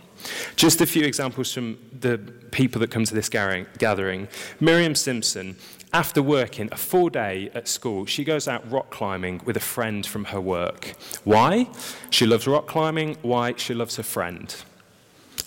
Just 0.56 0.80
a 0.80 0.86
few 0.86 1.04
examples 1.04 1.52
from 1.52 1.78
the 1.98 2.18
people 2.50 2.80
that 2.80 2.90
come 2.90 3.04
to 3.04 3.14
this 3.14 3.28
gathering. 3.28 4.28
Miriam 4.60 4.94
Simpson 4.94 5.56
after 5.92 6.22
working 6.22 6.68
a 6.70 6.76
full 6.76 7.08
day 7.08 7.50
at 7.52 7.66
school, 7.66 8.06
she 8.06 8.22
goes 8.22 8.46
out 8.46 8.70
rock 8.70 8.90
climbing 8.90 9.40
with 9.44 9.56
a 9.56 9.60
friend 9.60 10.06
from 10.06 10.26
her 10.26 10.40
work. 10.40 10.94
Why? 11.24 11.68
She 12.10 12.26
loves 12.26 12.46
rock 12.46 12.68
climbing. 12.68 13.16
Why? 13.22 13.54
She 13.56 13.74
loves 13.74 13.96
her 13.96 14.04
friend. 14.04 14.54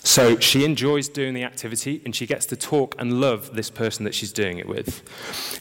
So 0.04 0.38
she 0.40 0.66
enjoys 0.66 1.08
doing 1.08 1.34
the 1.34 1.44
activity 1.44 2.02
and 2.04 2.14
she 2.14 2.28
gets 2.28 2.46
to 2.48 2.58
talk 2.58 2.94
and 3.00 3.22
love 3.22 3.56
this 3.56 3.70
person 3.70 4.04
that 4.04 4.14
she's 4.14 4.34
doing 4.34 4.58
it 4.58 4.68
with. 4.68 5.02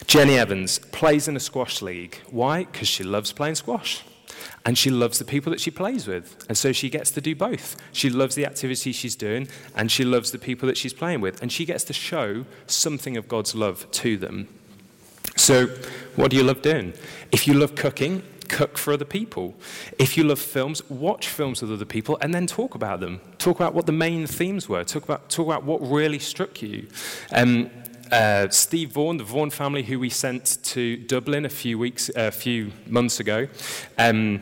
Jenny 0.09 0.37
Evans 0.37 0.81
plays 0.81 1.29
in 1.29 1.37
a 1.37 1.41
squash 1.41 1.81
league. 1.81 2.19
Why? 2.29 2.65
Because 2.65 2.89
she 2.89 3.05
loves 3.05 3.33
playing 3.33 3.55
squash. 3.55 4.03
And 4.65 4.79
she 4.79 4.91
loves 4.91 5.19
the 5.19 5.25
people 5.25 5.51
that 5.51 5.61
she 5.61 5.71
plays 5.71 6.07
with. 6.07 6.45
And 6.49 6.57
so 6.57 6.73
she 6.73 6.89
gets 6.89 7.11
to 7.13 7.21
do 7.21 7.35
both. 7.35 7.77
She 7.93 8.11
loves 8.11 8.35
the 8.35 8.47
activity 8.47 8.93
she's 8.93 9.17
doing 9.17 9.49
and 9.75 9.91
she 9.91 10.05
loves 10.05 10.31
the 10.31 10.39
people 10.39 10.67
that 10.69 10.77
she's 10.77 10.93
playing 10.93 11.21
with. 11.21 11.43
And 11.43 11.51
she 11.51 11.65
gets 11.65 11.85
to 11.85 11.93
show 11.93 12.45
something 12.67 13.17
of 13.17 13.29
God's 13.29 13.55
love 13.55 13.91
to 13.93 14.17
them. 14.17 14.49
So, 15.37 15.67
what 16.17 16.31
do 16.31 16.37
you 16.37 16.43
love 16.43 16.63
doing? 16.63 16.93
If 17.31 17.47
you 17.47 17.55
love 17.55 17.75
cooking, 17.75 18.23
cook 18.53 18.77
for 18.77 18.93
other 18.93 19.05
people. 19.05 19.55
If 19.99 20.17
you 20.17 20.25
love 20.25 20.39
films, 20.39 20.89
watch 20.91 21.27
films 21.27 21.63
with 21.63 21.73
other 21.73 21.87
people 21.87 22.19
and 22.21 22.35
then 22.35 22.47
talk 22.47 22.75
about 22.75 23.01
them. 23.01 23.21
Talk 23.39 23.57
about 23.57 23.73
what 23.75 23.87
the 23.87 23.93
main 23.93 24.27
themes 24.27 24.69
were. 24.69 24.85
Talk 24.85 25.05
about, 25.05 25.31
talk 25.31 25.47
about 25.47 25.65
what 25.65 25.79
really 25.79 26.19
struck 26.19 26.61
you. 26.61 26.87
Um, 27.33 27.71
uh, 28.13 28.49
Steve 28.51 28.93
Vaughan, 28.93 29.17
the 29.17 29.25
Vaughan 29.25 29.51
family, 29.51 29.83
who 29.83 29.99
we 29.99 30.11
sent 30.11 30.59
to 30.65 30.97
Dublin 30.99 31.45
a 31.45 31.49
few 31.49 31.79
weeks, 31.79 32.11
a 32.15 32.31
few 32.31 32.71
months 32.87 33.19
ago, 33.19 33.49
um, 33.99 34.41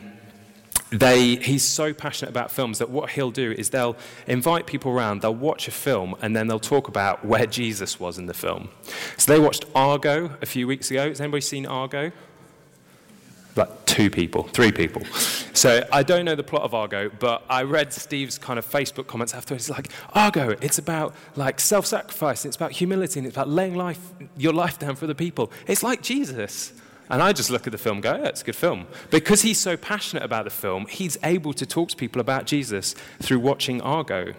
they, 0.91 1.37
he's 1.37 1.63
so 1.63 1.93
passionate 1.93 2.31
about 2.31 2.51
films 2.51 2.79
that 2.79 2.89
what 2.89 3.11
he'll 3.11 3.31
do 3.31 3.53
is 3.53 3.69
they'll 3.69 3.95
invite 4.27 4.67
people 4.67 4.91
around, 4.91 5.21
they'll 5.21 5.33
watch 5.33 5.69
a 5.69 5.71
film, 5.71 6.15
and 6.21 6.35
then 6.35 6.47
they'll 6.47 6.59
talk 6.59 6.89
about 6.89 7.23
where 7.23 7.45
Jesus 7.45 7.97
was 7.97 8.17
in 8.17 8.25
the 8.25 8.33
film. 8.33 8.67
So 9.15 9.31
they 9.31 9.39
watched 9.39 9.63
Argo 9.73 10.37
a 10.41 10.45
few 10.45 10.67
weeks 10.67 10.91
ago. 10.91 11.07
Has 11.07 11.21
anybody 11.21 11.41
seen 11.41 11.65
Argo? 11.65 12.11
Like 13.55 13.85
two 13.85 14.09
people, 14.09 14.43
three 14.43 14.71
people. 14.71 15.03
So 15.53 15.85
I 15.91 16.03
don't 16.03 16.23
know 16.23 16.35
the 16.35 16.43
plot 16.43 16.61
of 16.63 16.73
Argo, 16.73 17.09
but 17.19 17.43
I 17.49 17.63
read 17.63 17.91
Steve's 17.91 18.37
kind 18.37 18.57
of 18.57 18.65
Facebook 18.65 19.07
comments 19.07 19.33
afterwards. 19.33 19.69
It's 19.69 19.77
like, 19.77 19.89
Argo, 20.13 20.55
it's 20.61 20.77
about 20.77 21.13
like 21.35 21.59
self-sacrifice, 21.59 22.45
it's 22.45 22.55
about 22.55 22.71
humility, 22.71 23.19
and 23.19 23.27
it's 23.27 23.35
about 23.35 23.49
laying 23.49 23.75
life, 23.75 23.99
your 24.37 24.53
life 24.53 24.79
down 24.79 24.95
for 24.95 25.07
the 25.07 25.15
people. 25.15 25.51
It's 25.67 25.83
like 25.83 26.01
Jesus. 26.01 26.71
And 27.09 27.21
I 27.21 27.33
just 27.33 27.49
look 27.49 27.67
at 27.67 27.71
the 27.71 27.77
film 27.77 27.99
go, 27.99 28.15
yeah, 28.15 28.29
it's 28.29 28.41
a 28.41 28.45
good 28.45 28.55
film. 28.55 28.87
Because 29.09 29.41
he's 29.41 29.59
so 29.59 29.75
passionate 29.75 30.23
about 30.23 30.45
the 30.45 30.49
film, 30.49 30.85
he's 30.85 31.17
able 31.23 31.51
to 31.53 31.65
talk 31.65 31.89
to 31.89 31.97
people 31.97 32.21
about 32.21 32.45
Jesus 32.45 32.95
through 33.21 33.39
watching 33.39 33.81
Argo. 33.81 34.33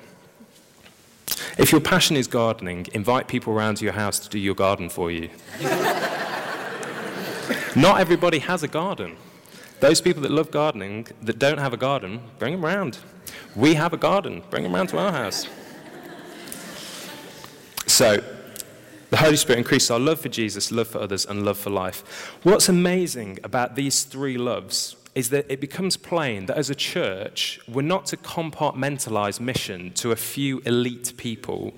If 1.58 1.70
your 1.70 1.82
passion 1.82 2.16
is 2.16 2.26
gardening, 2.26 2.86
invite 2.94 3.28
people 3.28 3.52
around 3.52 3.76
to 3.76 3.84
your 3.84 3.92
house 3.92 4.18
to 4.20 4.28
do 4.30 4.38
your 4.38 4.54
garden 4.54 4.88
for 4.88 5.10
you. 5.10 5.28
Not 7.74 8.00
everybody 8.00 8.38
has 8.40 8.62
a 8.62 8.68
garden. 8.68 9.16
Those 9.80 10.00
people 10.00 10.22
that 10.22 10.30
love 10.30 10.50
gardening 10.50 11.08
that 11.22 11.38
don't 11.38 11.58
have 11.58 11.72
a 11.72 11.76
garden, 11.76 12.20
bring 12.38 12.52
them 12.52 12.64
around. 12.64 12.98
We 13.56 13.74
have 13.74 13.92
a 13.92 13.96
garden, 13.96 14.42
bring 14.50 14.62
them 14.62 14.74
around 14.74 14.88
to 14.88 14.98
our 14.98 15.12
house. 15.12 15.48
So, 17.86 18.22
the 19.10 19.16
Holy 19.16 19.36
Spirit 19.36 19.58
increases 19.58 19.90
our 19.90 19.98
love 19.98 20.20
for 20.20 20.28
Jesus, 20.28 20.70
love 20.70 20.88
for 20.88 20.98
others, 20.98 21.26
and 21.26 21.44
love 21.44 21.58
for 21.58 21.70
life. 21.70 22.32
What's 22.44 22.68
amazing 22.68 23.40
about 23.44 23.76
these 23.76 24.04
three 24.04 24.38
loves 24.38 24.96
is 25.14 25.30
that 25.30 25.44
it 25.50 25.60
becomes 25.60 25.96
plain 25.96 26.46
that 26.46 26.56
as 26.56 26.70
a 26.70 26.74
church, 26.74 27.60
we're 27.68 27.82
not 27.82 28.06
to 28.06 28.16
compartmentalize 28.16 29.40
mission 29.40 29.92
to 29.94 30.12
a 30.12 30.16
few 30.16 30.60
elite 30.60 31.12
people. 31.16 31.74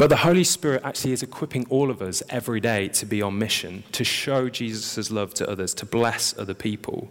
But 0.00 0.08
the 0.08 0.16
Holy 0.16 0.44
Spirit 0.44 0.80
actually 0.82 1.12
is 1.12 1.22
equipping 1.22 1.66
all 1.68 1.90
of 1.90 2.00
us 2.00 2.22
every 2.30 2.58
day 2.58 2.88
to 2.88 3.04
be 3.04 3.20
on 3.20 3.38
mission, 3.38 3.84
to 3.92 4.02
show 4.02 4.48
Jesus' 4.48 5.10
love 5.10 5.34
to 5.34 5.46
others, 5.46 5.74
to 5.74 5.84
bless 5.84 6.34
other 6.38 6.54
people. 6.54 7.10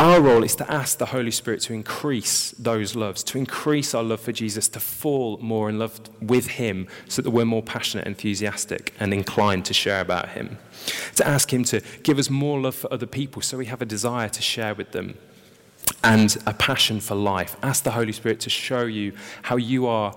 Our 0.00 0.22
role 0.22 0.42
is 0.42 0.56
to 0.56 0.72
ask 0.72 0.96
the 0.96 1.04
Holy 1.04 1.30
Spirit 1.30 1.60
to 1.64 1.74
increase 1.74 2.52
those 2.52 2.96
loves, 2.96 3.22
to 3.24 3.36
increase 3.36 3.92
our 3.92 4.02
love 4.02 4.20
for 4.20 4.32
Jesus, 4.32 4.66
to 4.68 4.80
fall 4.80 5.36
more 5.42 5.68
in 5.68 5.78
love 5.78 6.00
with 6.22 6.46
Him 6.46 6.88
so 7.06 7.20
that 7.20 7.32
we're 7.32 7.44
more 7.44 7.62
passionate, 7.62 8.06
enthusiastic, 8.06 8.94
and 8.98 9.12
inclined 9.12 9.66
to 9.66 9.74
share 9.74 10.00
about 10.00 10.30
Him. 10.30 10.56
To 11.16 11.28
ask 11.28 11.52
Him 11.52 11.64
to 11.64 11.82
give 12.02 12.18
us 12.18 12.30
more 12.30 12.58
love 12.58 12.76
for 12.76 12.90
other 12.90 13.04
people 13.04 13.42
so 13.42 13.58
we 13.58 13.66
have 13.66 13.82
a 13.82 13.86
desire 13.86 14.30
to 14.30 14.40
share 14.40 14.74
with 14.74 14.92
them 14.92 15.18
and 16.02 16.38
a 16.46 16.54
passion 16.54 16.98
for 16.98 17.14
life. 17.14 17.58
Ask 17.62 17.84
the 17.84 17.90
Holy 17.90 18.12
Spirit 18.12 18.40
to 18.40 18.50
show 18.50 18.86
you 18.86 19.12
how 19.42 19.56
you 19.56 19.86
are 19.86 20.14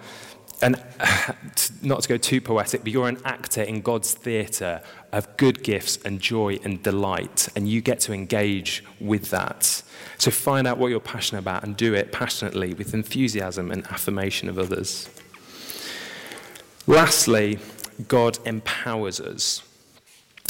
and 0.61 0.81
not 1.81 2.01
to 2.01 2.09
go 2.09 2.17
too 2.17 2.41
poetic, 2.41 2.83
but 2.83 2.91
you're 2.91 3.07
an 3.07 3.19
actor 3.25 3.61
in 3.61 3.81
God's 3.81 4.13
theatre 4.13 4.81
of 5.11 5.37
good 5.37 5.63
gifts 5.63 5.97
and 6.03 6.19
joy 6.19 6.59
and 6.63 6.81
delight, 6.83 7.49
and 7.55 7.67
you 7.67 7.81
get 7.81 7.99
to 8.01 8.13
engage 8.13 8.83
with 8.99 9.29
that. 9.31 9.81
So 10.17 10.31
find 10.31 10.67
out 10.67 10.77
what 10.77 10.87
you're 10.87 10.99
passionate 10.99 11.39
about 11.39 11.63
and 11.63 11.75
do 11.77 11.93
it 11.93 12.11
passionately 12.11 12.73
with 12.73 12.93
enthusiasm 12.93 13.71
and 13.71 13.85
affirmation 13.87 14.49
of 14.49 14.59
others. 14.59 15.09
Lastly, 16.87 17.59
God 18.07 18.39
empowers 18.45 19.19
us. 19.19 19.63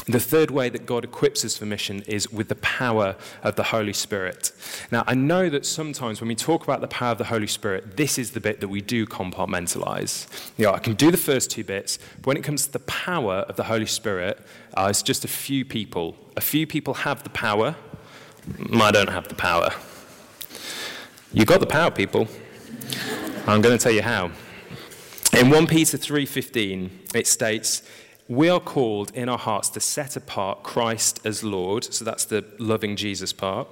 The 0.09 0.19
third 0.19 0.49
way 0.49 0.69
that 0.69 0.87
God 0.87 1.03
equips 1.03 1.45
us 1.45 1.55
for 1.55 1.67
mission 1.67 2.01
is 2.07 2.31
with 2.31 2.47
the 2.47 2.55
power 2.55 3.15
of 3.43 3.55
the 3.55 3.61
Holy 3.61 3.93
Spirit. 3.93 4.51
Now, 4.91 5.03
I 5.05 5.13
know 5.13 5.49
that 5.49 5.67
sometimes 5.67 6.19
when 6.19 6.29
we 6.29 6.33
talk 6.33 6.63
about 6.63 6.81
the 6.81 6.87
power 6.87 7.11
of 7.11 7.19
the 7.19 7.25
Holy 7.25 7.45
Spirit, 7.45 7.95
this 7.95 8.17
is 8.17 8.31
the 8.31 8.39
bit 8.39 8.59
that 8.61 8.69
we 8.69 8.81
do 8.81 9.05
compartmentalize. 9.05 10.25
You 10.57 10.65
know, 10.65 10.73
I 10.73 10.79
can 10.79 10.95
do 10.95 11.11
the 11.11 11.17
first 11.17 11.51
two 11.51 11.63
bits, 11.63 11.99
but 12.17 12.25
when 12.25 12.37
it 12.37 12.43
comes 12.43 12.65
to 12.65 12.71
the 12.71 12.79
power 12.79 13.45
of 13.47 13.55
the 13.55 13.65
Holy 13.65 13.85
Spirit, 13.85 14.41
uh, 14.75 14.87
it's 14.89 15.03
just 15.03 15.25
a 15.25 15.27
few 15.27 15.63
people. 15.63 16.15
A 16.35 16.41
few 16.41 16.65
people 16.65 16.95
have 16.95 17.21
the 17.21 17.29
power. 17.29 17.75
I 18.73 18.89
don't 18.89 19.09
have 19.09 19.27
the 19.27 19.35
power. 19.35 19.69
You 21.33 21.45
got 21.45 21.59
the 21.59 21.67
power, 21.67 21.91
people. 21.91 22.27
I'm 23.45 23.61
going 23.61 23.77
to 23.77 23.83
tell 23.83 23.91
you 23.91 24.01
how. 24.01 24.31
In 25.33 25.51
1 25.51 25.67
Peter 25.67 25.99
3:15, 25.99 26.89
it 27.13 27.27
states, 27.27 27.83
we 28.29 28.47
are 28.47 28.59
called 28.59 29.11
in 29.15 29.27
our 29.27 29.39
hearts 29.39 29.69
to 29.69 29.79
set 29.79 30.15
apart 30.15 30.61
Christ 30.61 31.19
as 31.25 31.43
Lord. 31.43 31.83
So 31.83 32.05
that's 32.05 32.25
the 32.25 32.45
loving 32.59 32.95
Jesus 32.95 33.33
part. 33.33 33.67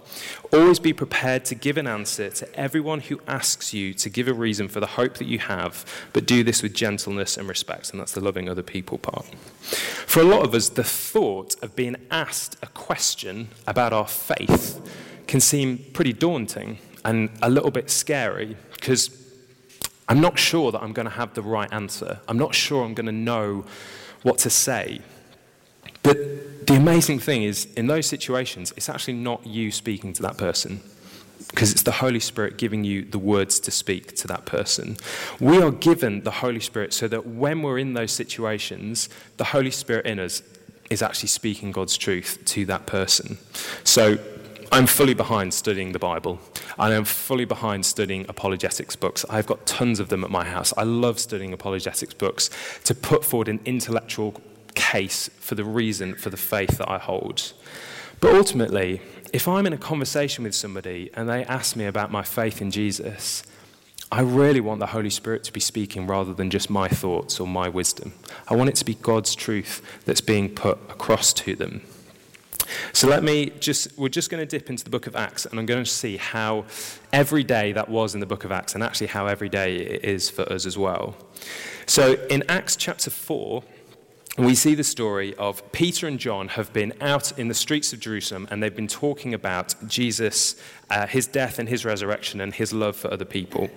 Always 0.52 0.80
be 0.80 0.94
prepared 0.94 1.46
to 1.46 1.56
give 1.56 1.78
an 1.78 1.86
answer 1.86 2.32
to 2.32 2.60
everyone 2.60 3.02
who 3.02 3.22
asks 3.28 3.72
you 3.72 3.94
to 3.94 4.10
give 4.10 4.28
a 4.28 4.34
reason 4.34 4.68
for 4.68 4.80
the 4.80 4.88
hope 4.88 5.20
that 5.20 5.28
you 5.28 5.38
have, 5.38 5.86
but 6.12 6.26
do 6.26 6.44
this 6.44 6.64
with 6.64 6.74
gentleness 6.74 7.38
and 7.38 7.48
respect. 7.48 7.92
And 7.92 8.00
that's 8.00 8.14
the 8.14 8.20
loving 8.20 8.50
other 8.50 8.64
people 8.64 8.98
part. 8.98 9.26
For 9.62 10.22
a 10.22 10.26
lot 10.26 10.44
of 10.44 10.56
us, 10.56 10.70
the 10.70 10.84
thought 10.84 11.56
of 11.64 11.76
being 11.76 11.96
asked 12.10 12.58
a 12.64 12.68
question 12.68 13.50
about 13.68 13.94
our 13.94 14.08
faith 14.08 14.82
can 15.28 15.40
seem 15.40 15.86
pretty 15.94 16.14
daunting 16.14 16.80
and 17.06 17.30
a 17.44 17.50
little 17.50 17.70
bit 17.70 17.92
scary 17.92 18.58
because 18.74 19.24
I'm 20.10 20.20
not 20.20 20.40
sure 20.40 20.72
that 20.72 20.82
I'm 20.82 20.94
going 20.94 21.06
to 21.08 21.14
have 21.14 21.36
the 21.36 21.44
right 21.44 21.72
answer. 21.72 22.22
I'm 22.28 22.40
not 22.40 22.56
sure 22.56 22.84
I'm 22.84 22.96
going 22.96 23.06
to 23.06 23.12
know 23.12 23.66
what 24.28 24.40
to 24.40 24.50
say. 24.50 25.02
But 26.04 26.68
the 26.68 26.76
amazing 26.76 27.20
thing 27.20 27.44
is, 27.44 27.66
in 27.76 27.88
those 27.88 28.06
situations, 28.06 28.74
it's 28.76 28.90
actually 28.90 29.14
not 29.14 29.48
you 29.48 29.72
speaking 29.72 30.12
to 30.14 30.22
that 30.24 30.38
person 30.38 30.82
because 31.50 31.72
it's 31.72 31.84
the 31.84 31.94
Holy 31.94 32.20
Spirit 32.20 32.58
giving 32.58 32.84
you 32.84 33.06
the 33.06 33.20
words 33.20 33.60
to 33.62 33.72
speak 33.72 34.16
to 34.18 34.28
that 34.28 34.46
person. 34.46 34.98
We 35.40 35.62
are 35.62 35.72
given 35.72 36.24
the 36.24 36.32
Holy 36.32 36.60
Spirit 36.60 36.94
so 36.94 37.08
that 37.08 37.26
when 37.26 37.62
we're 37.62 37.80
in 37.80 37.94
those 37.94 38.12
situations, 38.12 39.08
the 39.38 39.46
Holy 39.46 39.72
Spirit 39.72 40.06
in 40.06 40.20
us 40.20 40.42
is 40.90 41.02
actually 41.02 41.30
speaking 41.30 41.72
God's 41.72 41.98
truth 41.98 42.40
to 42.46 42.66
that 42.66 42.86
person. 42.86 43.38
So 43.86 44.18
I'm 44.72 44.86
fully 44.86 45.14
behind 45.14 45.54
studying 45.54 45.94
the 45.94 46.00
Bible. 46.00 46.40
and 46.78 46.94
I 46.94 46.96
am 46.96 47.06
fully 47.06 47.46
behind 47.46 47.86
studying 47.86 48.26
apologetics 48.28 48.96
books. 48.96 49.26
I've 49.30 49.48
got 49.48 49.66
tons 49.66 50.00
of 50.00 50.10
them 50.10 50.24
at 50.24 50.30
my 50.30 50.44
house. 50.44 50.74
I 50.78 50.84
love 50.84 51.20
studying 51.20 51.54
apologetics 51.54 52.14
books 52.14 52.50
to 52.84 52.94
put 52.94 53.24
forward 53.24 53.48
an 53.48 53.60
intellectual 53.66 54.42
case 54.76 55.30
for 55.40 55.56
the 55.56 55.64
reason 55.64 56.16
for 56.16 56.30
the 56.30 56.38
faith 56.38 56.78
that 56.78 56.90
I 56.90 56.98
hold. 56.98 57.54
But 58.20 58.36
ultimately, 58.36 59.02
if 59.34 59.48
I'm 59.48 59.66
in 59.66 59.74
a 59.74 59.78
conversation 59.78 60.44
with 60.44 60.56
somebody 60.56 61.10
and 61.14 61.30
they 61.30 61.46
ask 61.46 61.76
me 61.76 61.86
about 61.86 62.12
my 62.12 62.24
faith 62.24 62.62
in 62.62 62.72
Jesus, 62.72 63.44
I 64.12 64.22
really 64.22 64.62
want 64.62 64.80
the 64.80 64.88
Holy 64.88 65.10
Spirit 65.10 65.44
to 65.46 65.54
be 65.54 65.60
speaking 65.60 66.08
rather 66.08 66.34
than 66.34 66.50
just 66.50 66.70
my 66.70 66.88
thoughts 66.88 67.40
or 67.40 67.48
my 67.48 67.68
wisdom. 67.68 68.14
I 68.48 68.56
want 68.56 68.70
it 68.70 68.76
to 68.78 68.86
be 68.86 68.96
God's 68.96 69.36
truth 69.36 69.82
that's 70.06 70.22
being 70.22 70.50
put 70.50 70.78
across 70.90 71.34
to 71.34 71.56
them. 71.56 71.82
So 72.94 73.08
let 73.08 73.24
me 73.24 73.52
just, 73.60 73.98
we're 73.98 74.10
just 74.10 74.30
going 74.30 74.42
to 74.42 74.46
dip 74.46 74.70
into 74.70 74.84
the 74.84 74.90
book 74.90 75.08
of 75.08 75.16
Acts 75.16 75.46
and 75.46 75.60
I'm 75.60 75.66
going 75.66 75.84
to 75.84 75.90
see 75.90 76.18
how 76.18 76.66
every 77.14 77.44
day 77.44 77.72
that 77.74 77.90
was 77.90 78.14
in 78.14 78.20
the 78.20 78.26
book 78.26 78.44
of 78.44 78.52
Acts 78.52 78.76
and 78.76 78.84
actually 78.84 79.08
how 79.08 79.28
every 79.28 79.50
day 79.50 79.78
it 79.78 80.06
is 80.06 80.30
for 80.30 80.44
us 80.52 80.66
as 80.66 80.78
well. 80.78 81.16
So 81.86 82.14
in 82.30 82.44
Acts 82.50 82.76
chapter 82.76 83.10
4, 83.10 83.64
we 84.38 84.54
see 84.54 84.76
the 84.76 84.84
story 84.84 85.34
of 85.36 85.72
Peter 85.72 86.08
and 86.08 86.20
John 86.20 86.50
have 86.50 86.72
been 86.72 86.94
out 87.02 87.38
in 87.40 87.48
the 87.48 87.56
streets 87.56 87.92
of 87.92 88.00
Jerusalem 88.00 88.48
and 88.52 88.62
they've 88.62 88.76
been 88.76 88.88
talking 88.88 89.34
about 89.34 89.74
Jesus, 89.88 90.62
uh, 90.92 91.08
his 91.08 91.26
death 91.26 91.58
and 91.58 91.68
his 91.68 91.84
resurrection, 91.86 92.40
and 92.40 92.54
his 92.54 92.72
love 92.72 92.96
for 92.96 93.12
other 93.12 93.26
people. 93.26 93.70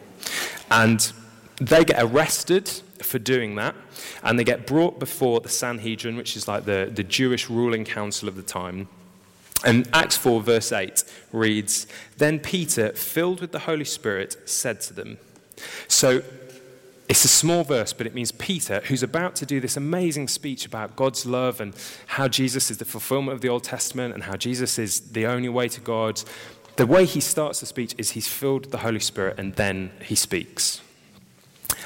And 0.71 1.13
they 1.61 1.85
get 1.85 2.03
arrested 2.03 2.69
for 3.03 3.19
doing 3.19 3.55
that, 3.57 3.75
and 4.23 4.39
they 4.39 4.45
get 4.45 4.67
brought 4.67 4.99
before 4.99 5.41
the 5.41 5.49
Sanhedrin, 5.49 6.17
which 6.17 6.37
is 6.37 6.49
like 6.49 6.65
the, 6.65 6.91
the 6.93 7.05
Jewish 7.05 7.51
ruling 7.51 7.85
council 7.85 8.29
of 8.29 8.37
the 8.37 8.43
time. 8.43 8.89
And 9.65 9.89
Acts 9.93 10.17
4, 10.17 10.41
verse 10.41 10.73
8 10.73 11.05
reads 11.33 11.87
Then 12.17 12.39
Peter, 12.39 12.93
filled 12.93 13.41
with 13.41 13.53
the 13.53 13.61
Holy 13.61 13.85
Spirit, 13.85 14.37
said 14.49 14.81
to 14.83 14.95
them. 14.95 15.19
So 15.87 16.23
it's 17.11 17.25
a 17.25 17.29
small 17.29 17.65
verse, 17.65 17.93
but 17.93 18.07
it 18.07 18.15
means 18.15 18.33
Peter, 18.33 18.81
who's 18.87 19.03
about 19.03 19.35
to 19.37 19.45
do 19.45 19.61
this 19.61 19.77
amazing 19.77 20.29
speech 20.29 20.65
about 20.65 20.97
God's 20.97 21.27
love 21.27 21.61
and 21.61 21.75
how 22.07 22.29
Jesus 22.29 22.71
is 22.71 22.79
the 22.79 22.85
fulfillment 22.87 23.35
of 23.35 23.43
the 23.43 23.49
Old 23.49 23.65
Testament 23.65 24.15
and 24.15 24.23
how 24.23 24.37
Jesus 24.37 24.79
is 24.79 25.01
the 25.01 25.27
only 25.27 25.49
way 25.51 25.69
to 25.69 25.81
God. 25.81 26.23
The 26.77 26.87
way 26.87 27.05
he 27.05 27.21
starts 27.21 27.61
the 27.61 27.67
speech 27.67 27.95
is 27.99 28.13
he's 28.13 28.29
filled 28.29 28.63
with 28.63 28.71
the 28.71 28.79
Holy 28.79 29.01
Spirit 29.01 29.39
and 29.39 29.55
then 29.57 29.91
he 30.03 30.15
speaks. 30.15 30.81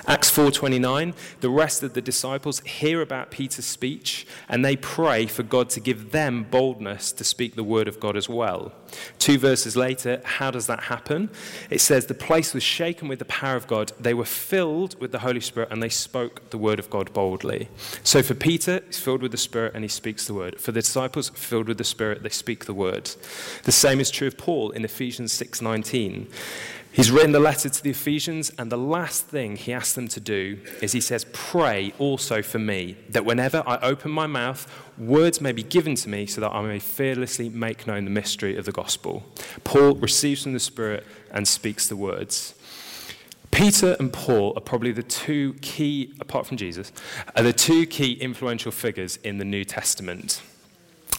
Acts 0.07 0.31
4:29, 0.31 1.15
the 1.41 1.49
rest 1.49 1.83
of 1.83 1.95
the 1.95 2.03
disciples 2.03 2.61
hear 2.61 3.01
about 3.01 3.31
Peter's 3.31 3.65
speech 3.65 4.27
and 4.51 4.63
they 4.63 4.77
pray 4.77 5.27
for 5.27 5.43
God 5.43 5.71
to 5.71 5.81
give 5.81 6.11
them 6.11 6.47
boldness 6.51 7.11
to 7.13 7.25
speak 7.25 7.57
the 7.57 7.65
word 7.65 7.89
of 7.89 8.01
God 8.01 8.15
as 8.15 8.29
well. 8.29 8.73
Two 9.19 9.39
verses 9.39 9.77
later, 9.77 10.21
how 10.25 10.51
does 10.51 10.67
that 10.67 10.85
happen? 10.85 11.31
It 11.71 11.81
says 11.81 12.07
the 12.07 12.15
place 12.15 12.53
was 12.53 12.63
shaken 12.63 13.09
with 13.09 13.19
the 13.19 13.25
power 13.25 13.57
of 13.57 13.67
God. 13.67 13.93
They 13.99 14.15
were 14.15 14.27
filled 14.27 15.01
with 15.01 15.11
the 15.11 15.21
Holy 15.21 15.41
Spirit 15.41 15.71
and 15.73 15.83
they 15.83 15.89
spoke 15.89 16.51
the 16.51 16.59
word 16.59 16.79
of 16.79 16.91
God 16.91 17.13
boldly. 17.15 17.69
So 18.03 18.23
for 18.23 18.35
Peter, 18.35 18.83
he's 18.87 18.99
filled 18.99 19.23
with 19.23 19.33
the 19.33 19.39
Spirit 19.39 19.73
and 19.75 19.85
he 19.85 19.89
speaks 19.89 20.27
the 20.27 20.35
word. 20.35 20.61
For 20.61 20.73
the 20.73 20.81
disciples, 20.81 21.31
filled 21.31 21.69
with 21.69 21.79
the 21.79 21.85
Spirit, 21.85 22.23
they 22.23 22.29
speak 22.29 22.67
the 22.67 22.75
word. 22.75 23.11
The 23.65 23.73
same 23.73 24.01
is 24.01 24.11
true 24.11 24.29
of 24.29 24.37
Paul 24.37 24.71
in 24.71 24.85
Ephesians 24.85 25.33
6:19. 25.33 26.29
He's 26.95 27.11
written 27.11 27.33
the 27.33 27.41
letter 27.41 27.69
to 27.69 27.83
the 27.83 27.91
Ephesians, 27.91 28.53
and 28.57 28.71
the 28.71 28.79
last 28.79 29.27
thing 29.27 29.57
he 29.57 29.73
asks 29.73 29.95
them 29.95 30.07
to 30.07 30.21
do 30.21 30.61
is 30.81 30.93
he 30.93 31.01
says, 31.01 31.27
Pray 31.33 31.93
also 31.99 32.41
for 32.41 32.61
me, 32.61 32.97
that 33.09 33.25
whenever 33.25 33.65
I 33.67 33.79
open 33.79 34.13
my 34.13 34.29
mouth, 34.29 34.73
words 34.97 35.41
may 35.41 35.51
be 35.51 35.65
given 35.65 35.97
to 35.97 36.09
me 36.09 36.27
so 36.27 36.41
that 36.41 36.53
I 36.53 36.63
may 36.63 36.79
fearlessly 36.79 37.49
make 37.49 37.89
known 37.89 38.05
the 38.05 38.13
mystery 38.13 38.57
of 38.57 38.65
the 38.65 38.71
gospel. 38.71 39.25
Paul 39.65 39.97
receives 39.97 40.45
from 40.45 40.53
the 40.53 40.61
Spirit 40.61 41.05
and 41.33 41.49
speaks 41.49 41.89
the 41.89 41.97
words. 41.97 42.55
Peter 43.51 43.97
and 43.99 44.13
Paul 44.13 44.53
are 44.57 44.61
probably 44.61 44.93
the 44.93 45.03
two 45.03 45.55
key, 45.55 46.15
apart 46.21 46.47
from 46.47 46.59
Jesus, 46.59 46.93
are 47.35 47.43
the 47.43 47.53
two 47.53 47.87
key 47.87 48.13
influential 48.13 48.71
figures 48.71 49.17
in 49.25 49.39
the 49.39 49.45
New 49.45 49.65
Testament. 49.65 50.43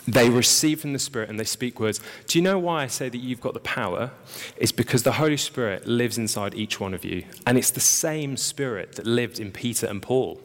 They 0.08 0.30
receive 0.30 0.82
from 0.82 0.94
the 0.94 1.00
Spirit 1.00 1.30
and 1.30 1.40
they 1.40 1.46
speak 1.46 1.80
words. 1.80 2.00
Do 2.28 2.38
you 2.38 2.44
know 2.44 2.60
why 2.60 2.84
I 2.84 2.88
say 2.88 3.10
that 3.10 3.18
you've 3.18 3.42
got 3.42 3.54
the 3.54 3.60
power? 3.60 4.12
It's 4.58 4.72
because 4.72 5.04
the 5.04 5.14
Holy 5.14 5.38
Spirit 5.38 5.88
lives 5.88 6.18
inside 6.18 6.54
each 6.54 6.80
one 6.80 6.94
of 6.94 7.04
you. 7.04 7.24
And 7.48 7.58
it's 7.58 7.72
the 7.72 7.80
same 7.80 8.38
Spirit 8.38 8.94
that 8.94 9.08
lived 9.08 9.40
in 9.40 9.52
Peter 9.52 9.88
and 9.88 10.02
Paul. 10.02 10.40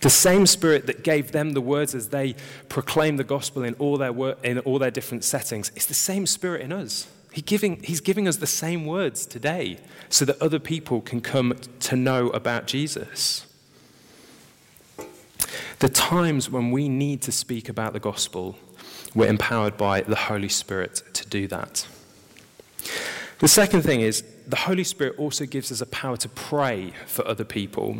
The 0.00 0.10
same 0.10 0.46
Spirit 0.46 0.86
that 0.86 1.04
gave 1.04 1.32
them 1.32 1.52
the 1.52 1.60
words 1.60 1.94
as 1.94 2.08
they 2.08 2.34
proclaimed 2.68 3.18
the 3.18 3.24
gospel 3.24 3.62
in 3.62 3.74
all 3.74 3.96
their, 3.96 4.12
wor- 4.12 4.36
in 4.42 4.58
all 4.60 4.78
their 4.78 4.90
different 4.90 5.24
settings. 5.24 5.70
It's 5.76 5.86
the 5.86 5.94
same 5.94 6.26
Spirit 6.26 6.62
in 6.62 6.72
us. 6.72 7.06
He 7.32 7.40
giving, 7.40 7.82
he's 7.82 8.00
giving 8.00 8.28
us 8.28 8.36
the 8.36 8.46
same 8.46 8.86
words 8.86 9.26
today 9.26 9.78
so 10.08 10.24
that 10.24 10.40
other 10.40 10.58
people 10.58 11.00
can 11.00 11.20
come 11.20 11.56
to 11.80 11.96
know 11.96 12.28
about 12.30 12.66
Jesus. 12.66 13.43
The 15.78 15.88
times 15.88 16.50
when 16.50 16.70
we 16.70 16.88
need 16.88 17.22
to 17.22 17.32
speak 17.32 17.68
about 17.68 17.92
the 17.92 18.00
gospel, 18.00 18.56
we're 19.14 19.28
empowered 19.28 19.76
by 19.76 20.00
the 20.02 20.16
Holy 20.16 20.48
Spirit 20.48 21.02
to 21.14 21.26
do 21.26 21.46
that. 21.48 21.86
The 23.38 23.48
second 23.48 23.82
thing 23.82 24.00
is 24.00 24.24
the 24.46 24.56
Holy 24.56 24.84
Spirit 24.84 25.18
also 25.18 25.46
gives 25.46 25.72
us 25.72 25.80
a 25.80 25.86
power 25.86 26.16
to 26.18 26.28
pray 26.28 26.92
for 27.06 27.26
other 27.26 27.44
people. 27.44 27.98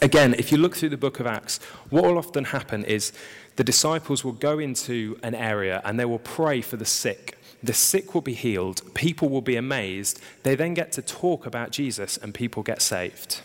Again, 0.00 0.34
if 0.38 0.52
you 0.52 0.58
look 0.58 0.76
through 0.76 0.90
the 0.90 0.96
book 0.96 1.20
of 1.20 1.26
Acts, 1.26 1.58
what 1.90 2.04
will 2.04 2.18
often 2.18 2.44
happen 2.44 2.84
is 2.84 3.12
the 3.56 3.64
disciples 3.64 4.24
will 4.24 4.32
go 4.32 4.58
into 4.58 5.18
an 5.22 5.34
area 5.34 5.80
and 5.84 5.98
they 5.98 6.04
will 6.04 6.18
pray 6.18 6.60
for 6.60 6.76
the 6.76 6.84
sick. 6.84 7.38
The 7.62 7.72
sick 7.72 8.12
will 8.12 8.20
be 8.20 8.34
healed, 8.34 8.82
people 8.94 9.28
will 9.28 9.40
be 9.40 9.56
amazed. 9.56 10.20
They 10.42 10.54
then 10.54 10.74
get 10.74 10.92
to 10.92 11.02
talk 11.02 11.46
about 11.46 11.70
Jesus 11.70 12.16
and 12.18 12.34
people 12.34 12.62
get 12.62 12.82
saved. 12.82 13.40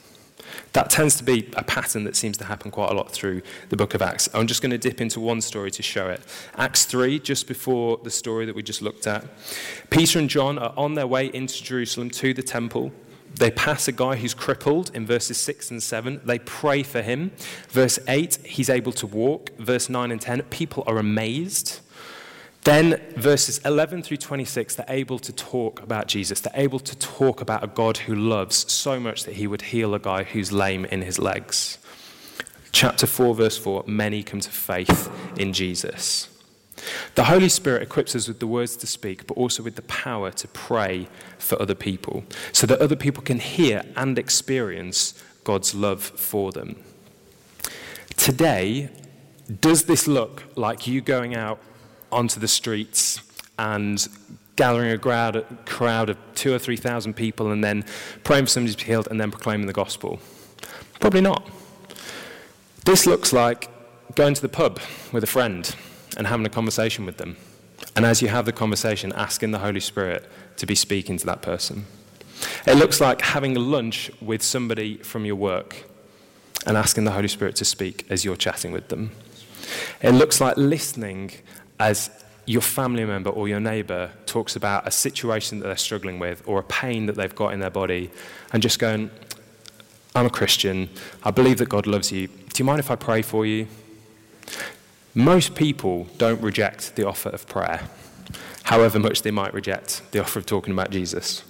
That 0.73 0.89
tends 0.89 1.15
to 1.17 1.23
be 1.23 1.49
a 1.55 1.63
pattern 1.63 2.03
that 2.03 2.15
seems 2.15 2.37
to 2.37 2.45
happen 2.45 2.71
quite 2.71 2.91
a 2.91 2.93
lot 2.93 3.11
through 3.11 3.41
the 3.69 3.77
book 3.77 3.93
of 3.93 4.01
Acts. 4.01 4.29
I'm 4.33 4.47
just 4.47 4.61
going 4.61 4.71
to 4.71 4.77
dip 4.77 5.01
into 5.01 5.19
one 5.19 5.41
story 5.41 5.71
to 5.71 5.83
show 5.83 6.09
it. 6.09 6.21
Acts 6.57 6.85
3, 6.85 7.19
just 7.19 7.47
before 7.47 7.99
the 8.03 8.11
story 8.11 8.45
that 8.45 8.55
we 8.55 8.63
just 8.63 8.81
looked 8.81 9.07
at. 9.07 9.25
Peter 9.89 10.19
and 10.19 10.29
John 10.29 10.57
are 10.57 10.73
on 10.77 10.93
their 10.93 11.07
way 11.07 11.27
into 11.27 11.63
Jerusalem 11.63 12.09
to 12.11 12.33
the 12.33 12.43
temple. 12.43 12.91
They 13.35 13.51
pass 13.51 13.87
a 13.87 13.91
guy 13.91 14.15
who's 14.15 14.33
crippled 14.33 14.91
in 14.95 15.05
verses 15.05 15.37
6 15.37 15.71
and 15.71 15.81
7. 15.81 16.21
They 16.25 16.39
pray 16.39 16.83
for 16.83 17.01
him. 17.01 17.31
Verse 17.69 17.99
8, 18.07 18.37
he's 18.45 18.69
able 18.69 18.91
to 18.93 19.07
walk. 19.07 19.51
Verse 19.57 19.89
9 19.89 20.11
and 20.11 20.19
10, 20.19 20.41
people 20.43 20.83
are 20.87 20.97
amazed. 20.97 21.79
Then, 22.63 23.01
verses 23.15 23.59
11 23.59 24.03
through 24.03 24.17
26, 24.17 24.75
they're 24.75 24.85
able 24.89 25.17
to 25.19 25.31
talk 25.31 25.81
about 25.81 26.07
Jesus. 26.07 26.41
They're 26.41 26.51
able 26.55 26.79
to 26.79 26.97
talk 26.97 27.41
about 27.41 27.63
a 27.63 27.67
God 27.67 27.97
who 27.97 28.13
loves 28.13 28.71
so 28.71 28.99
much 28.99 29.23
that 29.23 29.35
he 29.35 29.47
would 29.47 29.61
heal 29.61 29.95
a 29.95 29.99
guy 29.99 30.23
who's 30.23 30.51
lame 30.51 30.85
in 30.85 31.01
his 31.01 31.17
legs. 31.19 31.77
Chapter 32.71 33.07
4, 33.07 33.33
verse 33.35 33.57
4 33.57 33.85
many 33.87 34.23
come 34.23 34.41
to 34.41 34.49
faith 34.49 35.09
in 35.37 35.53
Jesus. 35.53 36.27
The 37.15 37.25
Holy 37.25 37.49
Spirit 37.49 37.81
equips 37.81 38.15
us 38.15 38.27
with 38.27 38.39
the 38.39 38.47
words 38.47 38.75
to 38.77 38.87
speak, 38.87 39.27
but 39.27 39.35
also 39.35 39.63
with 39.63 39.75
the 39.75 39.81
power 39.83 40.31
to 40.31 40.47
pray 40.49 41.07
for 41.37 41.61
other 41.61 41.75
people, 41.75 42.23
so 42.51 42.67
that 42.67 42.79
other 42.79 42.95
people 42.95 43.23
can 43.23 43.39
hear 43.39 43.83
and 43.95 44.17
experience 44.17 45.21
God's 45.43 45.73
love 45.73 46.01
for 46.01 46.51
them. 46.51 46.81
Today, 48.15 48.89
does 49.61 49.85
this 49.85 50.07
look 50.07 50.43
like 50.55 50.87
you 50.87 51.01
going 51.01 51.35
out 51.35 51.59
onto 52.11 52.39
the 52.39 52.47
streets 52.47 53.21
and 53.57 54.07
gathering 54.55 54.91
a 54.91 54.97
crowd, 54.97 55.45
crowd 55.65 56.09
of 56.09 56.17
two 56.35 56.53
or 56.53 56.59
three 56.59 56.77
thousand 56.77 57.13
people 57.13 57.51
and 57.51 57.63
then 57.63 57.85
praying 58.23 58.45
for 58.45 58.49
somebody 58.49 58.73
to 58.73 58.77
be 58.77 58.83
healed 58.85 59.07
and 59.09 59.19
then 59.19 59.31
proclaiming 59.31 59.67
the 59.67 59.73
gospel? 59.73 60.19
Probably 60.99 61.21
not. 61.21 61.49
This 62.85 63.05
looks 63.05 63.31
like 63.31 63.69
going 64.15 64.33
to 64.33 64.41
the 64.41 64.49
pub 64.49 64.79
with 65.11 65.23
a 65.23 65.27
friend 65.27 65.75
and 66.17 66.27
having 66.27 66.45
a 66.45 66.49
conversation 66.49 67.05
with 67.05 67.17
them. 67.17 67.37
And 67.95 68.05
as 68.05 68.21
you 68.21 68.27
have 68.27 68.45
the 68.45 68.51
conversation, 68.51 69.13
asking 69.13 69.51
the 69.51 69.59
Holy 69.59 69.79
Spirit 69.79 70.25
to 70.57 70.65
be 70.65 70.75
speaking 70.75 71.17
to 71.17 71.25
that 71.25 71.41
person. 71.41 71.85
It 72.65 72.75
looks 72.75 73.01
like 73.01 73.21
having 73.21 73.55
lunch 73.55 74.11
with 74.21 74.41
somebody 74.41 74.97
from 74.97 75.25
your 75.25 75.35
work 75.35 75.83
and 76.65 76.77
asking 76.77 77.05
the 77.05 77.11
Holy 77.11 77.27
Spirit 77.27 77.55
to 77.57 77.65
speak 77.65 78.05
as 78.09 78.25
you're 78.25 78.35
chatting 78.35 78.71
with 78.71 78.89
them. 78.89 79.11
It 80.01 80.11
looks 80.11 80.41
like 80.41 80.57
listening 80.57 81.31
as 81.79 82.09
your 82.45 82.61
family 82.61 83.05
member 83.05 83.29
or 83.29 83.47
your 83.47 83.59
neighbor 83.59 84.11
talks 84.25 84.55
about 84.55 84.87
a 84.87 84.91
situation 84.91 85.59
that 85.59 85.67
they're 85.67 85.77
struggling 85.77 86.19
with 86.19 86.41
or 86.47 86.59
a 86.59 86.63
pain 86.63 87.05
that 87.05 87.15
they've 87.15 87.35
got 87.35 87.53
in 87.53 87.59
their 87.59 87.69
body 87.69 88.09
and 88.51 88.63
just 88.63 88.79
going, 88.79 89.11
I'm 90.15 90.25
a 90.25 90.31
Christian. 90.31 90.89
I 91.23 91.31
believe 91.31 91.59
that 91.59 91.69
God 91.69 91.85
loves 91.85 92.11
you. 92.11 92.27
Do 92.27 92.33
you 92.57 92.65
mind 92.65 92.79
if 92.79 92.89
I 92.89 92.95
pray 92.95 93.21
for 93.21 93.45
you? 93.45 93.67
Most 95.13 95.53
people 95.55 96.07
don't 96.17 96.41
reject 96.41 96.95
the 96.95 97.07
offer 97.07 97.29
of 97.29 97.47
prayer, 97.47 97.87
however 98.63 98.99
much 98.99 99.21
they 99.21 99.31
might 99.31 99.53
reject 99.53 100.01
the 100.11 100.19
offer 100.19 100.39
of 100.39 100.45
talking 100.45 100.73
about 100.73 100.89
Jesus. 100.89 101.43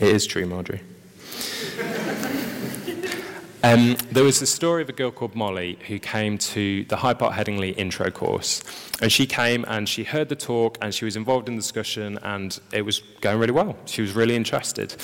It 0.00 0.08
is 0.08 0.26
true, 0.26 0.46
Marjorie. 0.46 0.82
Um, 3.64 3.96
there 4.12 4.22
was 4.22 4.40
a 4.40 4.46
story 4.46 4.82
of 4.82 4.88
a 4.88 4.92
girl 4.92 5.10
called 5.10 5.34
Molly 5.34 5.78
who 5.88 5.98
came 5.98 6.38
to 6.38 6.84
the 6.84 6.96
Hyde 6.96 7.18
Park 7.18 7.34
Headingley 7.34 7.76
intro 7.76 8.08
course. 8.08 8.62
And 9.02 9.10
she 9.10 9.26
came 9.26 9.64
and 9.66 9.88
she 9.88 10.04
heard 10.04 10.28
the 10.28 10.36
talk 10.36 10.78
and 10.80 10.94
she 10.94 11.04
was 11.04 11.16
involved 11.16 11.48
in 11.48 11.56
the 11.56 11.60
discussion 11.60 12.18
and 12.22 12.58
it 12.72 12.82
was 12.82 13.00
going 13.20 13.38
really 13.38 13.52
well. 13.52 13.76
She 13.86 14.00
was 14.00 14.12
really 14.12 14.36
interested. 14.36 14.94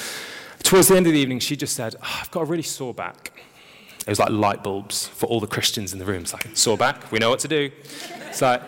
Towards 0.63 0.87
the 0.87 0.97
end 0.97 1.07
of 1.09 1.13
the 1.13 1.19
evening, 1.19 1.41
she 1.41 1.57
just 1.57 1.75
said, 1.75 1.97
oh, 1.97 2.19
I've 2.21 2.31
got 2.31 2.43
a 2.43 2.45
really 2.45 2.63
sore 2.63 2.95
back. 2.95 3.33
It 4.01 4.09
was 4.09 4.21
like 4.21 4.31
light 4.31 4.63
bulbs 4.63 5.09
for 5.09 5.27
all 5.27 5.41
the 5.41 5.49
Christians 5.49 5.93
in 5.93 5.99
the 5.99 6.05
room. 6.05 6.23
It's 6.23 6.33
like, 6.33 6.47
sore 6.57 6.77
back, 6.77 7.11
we 7.11 7.19
know 7.19 7.31
what 7.31 7.41
to 7.41 7.49
do. 7.49 7.71
It's 8.29 8.41
like, 8.41 8.63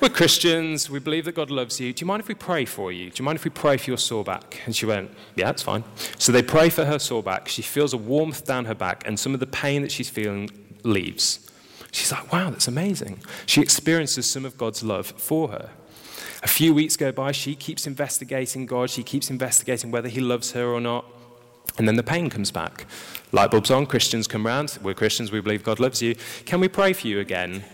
we're 0.00 0.08
Christians, 0.08 0.90
we 0.90 0.98
believe 0.98 1.24
that 1.24 1.34
God 1.34 1.50
loves 1.50 1.80
you. 1.80 1.92
Do 1.92 2.02
you 2.02 2.06
mind 2.06 2.20
if 2.20 2.28
we 2.28 2.34
pray 2.34 2.64
for 2.64 2.92
you? 2.92 3.10
Do 3.10 3.20
you 3.20 3.24
mind 3.24 3.36
if 3.36 3.44
we 3.44 3.50
pray 3.50 3.76
for 3.76 3.90
your 3.90 3.98
sore 3.98 4.24
back? 4.24 4.60
And 4.66 4.74
she 4.74 4.86
went, 4.86 5.10
Yeah, 5.34 5.50
it's 5.50 5.62
fine. 5.62 5.84
So 6.18 6.32
they 6.32 6.42
pray 6.42 6.68
for 6.68 6.84
her 6.84 6.98
sore 6.98 7.22
back. 7.22 7.48
She 7.48 7.62
feels 7.62 7.92
a 7.92 7.96
warmth 7.96 8.44
down 8.44 8.66
her 8.66 8.74
back, 8.74 9.06
and 9.06 9.18
some 9.18 9.34
of 9.34 9.40
the 9.40 9.46
pain 9.46 9.82
that 9.82 9.92
she's 9.92 10.10
feeling 10.10 10.50
leaves. 10.82 11.50
She's 11.92 12.12
like, 12.12 12.32
Wow, 12.32 12.50
that's 12.50 12.68
amazing. 12.68 13.20
She 13.46 13.60
experiences 13.60 14.28
some 14.28 14.44
of 14.44 14.58
God's 14.58 14.82
love 14.82 15.06
for 15.06 15.48
her. 15.48 15.70
A 16.42 16.48
few 16.48 16.74
weeks 16.74 16.96
go 16.96 17.12
by, 17.12 17.32
she 17.32 17.54
keeps 17.54 17.86
investigating 17.86 18.66
God, 18.66 18.90
she 18.90 19.02
keeps 19.02 19.30
investigating 19.30 19.90
whether 19.90 20.08
He 20.08 20.20
loves 20.20 20.52
her 20.52 20.66
or 20.66 20.80
not. 20.80 21.04
And 21.78 21.86
then 21.86 21.96
the 21.96 22.02
pain 22.02 22.30
comes 22.30 22.50
back. 22.50 22.86
Light 23.32 23.50
bulbs 23.50 23.70
on, 23.70 23.86
Christians 23.86 24.26
come 24.26 24.46
round. 24.46 24.78
We're 24.82 24.94
Christians, 24.94 25.30
we 25.30 25.40
believe 25.40 25.62
God 25.62 25.80
loves 25.80 26.00
you. 26.00 26.14
Can 26.44 26.60
we 26.60 26.68
pray 26.68 26.92
for 26.92 27.06
you 27.06 27.20
again? 27.20 27.64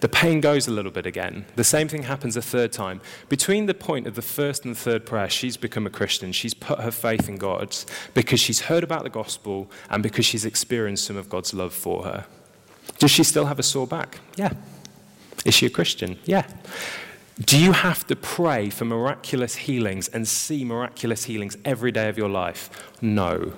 The 0.00 0.08
pain 0.08 0.40
goes 0.40 0.66
a 0.66 0.70
little 0.70 0.90
bit 0.90 1.04
again. 1.04 1.44
The 1.56 1.64
same 1.64 1.86
thing 1.86 2.04
happens 2.04 2.36
a 2.36 2.42
third 2.42 2.72
time. 2.72 3.00
Between 3.28 3.66
the 3.66 3.74
point 3.74 4.06
of 4.06 4.14
the 4.14 4.22
first 4.22 4.64
and 4.64 4.74
the 4.74 4.78
third 4.78 5.04
prayer, 5.04 5.28
she's 5.28 5.56
become 5.56 5.86
a 5.86 5.90
Christian. 5.90 6.32
She's 6.32 6.54
put 6.54 6.80
her 6.80 6.90
faith 6.90 7.28
in 7.28 7.36
God 7.36 7.76
because 8.14 8.40
she's 8.40 8.62
heard 8.62 8.82
about 8.82 9.02
the 9.02 9.10
gospel 9.10 9.70
and 9.90 10.02
because 10.02 10.24
she's 10.24 10.44
experienced 10.44 11.04
some 11.04 11.16
of 11.16 11.28
God's 11.28 11.52
love 11.52 11.74
for 11.74 12.04
her. 12.04 12.26
Does 12.98 13.10
she 13.10 13.24
still 13.24 13.46
have 13.46 13.58
a 13.58 13.62
sore 13.62 13.86
back? 13.86 14.18
Yeah. 14.36 14.52
Is 15.44 15.54
she 15.54 15.66
a 15.66 15.70
Christian? 15.70 16.18
Yeah. 16.24 16.46
Do 17.38 17.58
you 17.58 17.72
have 17.72 18.06
to 18.08 18.16
pray 18.16 18.70
for 18.70 18.84
miraculous 18.84 19.56
healings 19.56 20.08
and 20.08 20.26
see 20.26 20.64
miraculous 20.64 21.24
healings 21.24 21.56
every 21.64 21.92
day 21.92 22.08
of 22.08 22.18
your 22.18 22.28
life? 22.28 22.92
No. 23.00 23.54